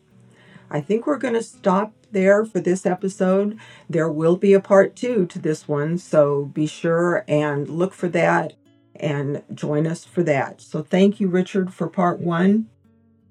I 0.69 0.81
think 0.81 1.05
we're 1.05 1.17
going 1.17 1.33
to 1.35 1.43
stop 1.43 1.93
there 2.11 2.45
for 2.45 2.59
this 2.59 2.85
episode. 2.85 3.57
There 3.89 4.09
will 4.09 4.37
be 4.37 4.53
a 4.53 4.59
part 4.59 4.95
two 4.95 5.25
to 5.27 5.39
this 5.39 5.67
one, 5.67 5.97
so 5.97 6.45
be 6.45 6.67
sure 6.67 7.23
and 7.27 7.67
look 7.67 7.93
for 7.93 8.07
that 8.09 8.53
and 8.95 9.43
join 9.53 9.87
us 9.87 10.05
for 10.05 10.23
that. 10.23 10.61
So 10.61 10.83
thank 10.83 11.19
you, 11.19 11.27
Richard, 11.27 11.73
for 11.73 11.87
part 11.87 12.19
one. 12.19 12.67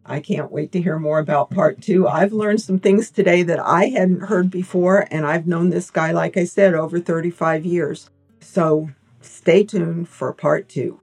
I 0.05 0.19
can't 0.19 0.51
wait 0.51 0.73
to 0.73 0.83
hear 0.83 0.99
more 0.99 1.21
about 1.21 1.51
part 1.51 1.81
two. 1.81 2.09
I've 2.09 2.33
learned 2.33 2.61
some 2.61 2.81
things 2.81 3.11
today 3.11 3.45
that 3.45 3.61
I 3.61 3.87
hadn't 3.87 4.23
heard 4.23 4.51
before, 4.51 5.07
and 5.13 5.25
I've 5.25 5.47
known 5.47 5.71
this 5.71 5.91
guy, 5.91 6.11
like 6.11 6.37
I 6.37 6.45
said, 6.45 6.75
over 6.75 6.99
35 6.99 7.65
years. 7.65 8.11
So 8.41 8.91
stay 9.21 9.63
tuned 9.63 10.09
for 10.09 10.33
part 10.33 10.69
two. 10.69 11.02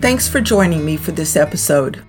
Thanks 0.00 0.26
for 0.26 0.40
joining 0.40 0.82
me 0.82 0.96
for 0.96 1.12
this 1.12 1.36
episode. 1.36 2.02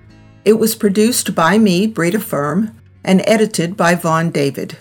It 0.45 0.53
was 0.53 0.75
produced 0.75 1.35
by 1.35 1.57
me, 1.57 1.87
Brita 1.87 2.21
Firm, 2.21 2.79
and 3.03 3.21
edited 3.27 3.75
by 3.75 3.95
Vaughn 3.95 4.31
David. 4.31 4.77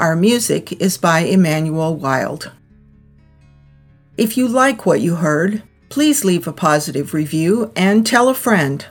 Our 0.00 0.16
music 0.16 0.72
is 0.82 0.98
by 0.98 1.20
Emmanuel 1.20 1.94
Wild. 1.94 2.50
If 4.16 4.36
you 4.36 4.48
like 4.48 4.84
what 4.84 5.00
you 5.00 5.14
heard, 5.14 5.62
please 5.88 6.24
leave 6.24 6.48
a 6.48 6.52
positive 6.52 7.14
review 7.14 7.70
and 7.76 8.04
tell 8.04 8.28
a 8.28 8.34
friend. 8.34 8.84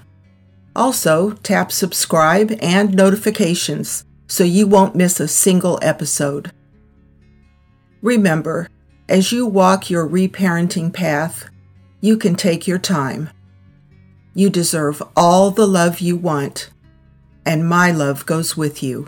Also, 0.74 1.32
tap 1.44 1.70
subscribe 1.70 2.58
and 2.62 2.94
notifications 2.94 4.06
so 4.28 4.46
you 4.46 4.66
won't 4.66 4.96
miss 4.96 5.20
a 5.20 5.28
single 5.28 5.78
episode. 5.82 6.54
Remember, 8.02 8.70
as 9.10 9.34
you 9.34 9.46
walk 9.46 9.90
your 9.90 10.08
reparenting 10.08 10.94
path, 10.94 11.50
you 12.00 12.16
can 12.16 12.36
take 12.36 12.66
your 12.66 12.80
time. 12.80 13.30
You 14.38 14.52
deserve 14.52 15.02
all 15.15 15.50
the 15.50 15.65
love 15.65 16.00
you 16.00 16.15
want, 16.15 16.69
and 17.43 17.67
my 17.67 17.91
love 17.91 18.28
goes 18.28 18.56
with 18.56 18.84
you. 18.84 19.08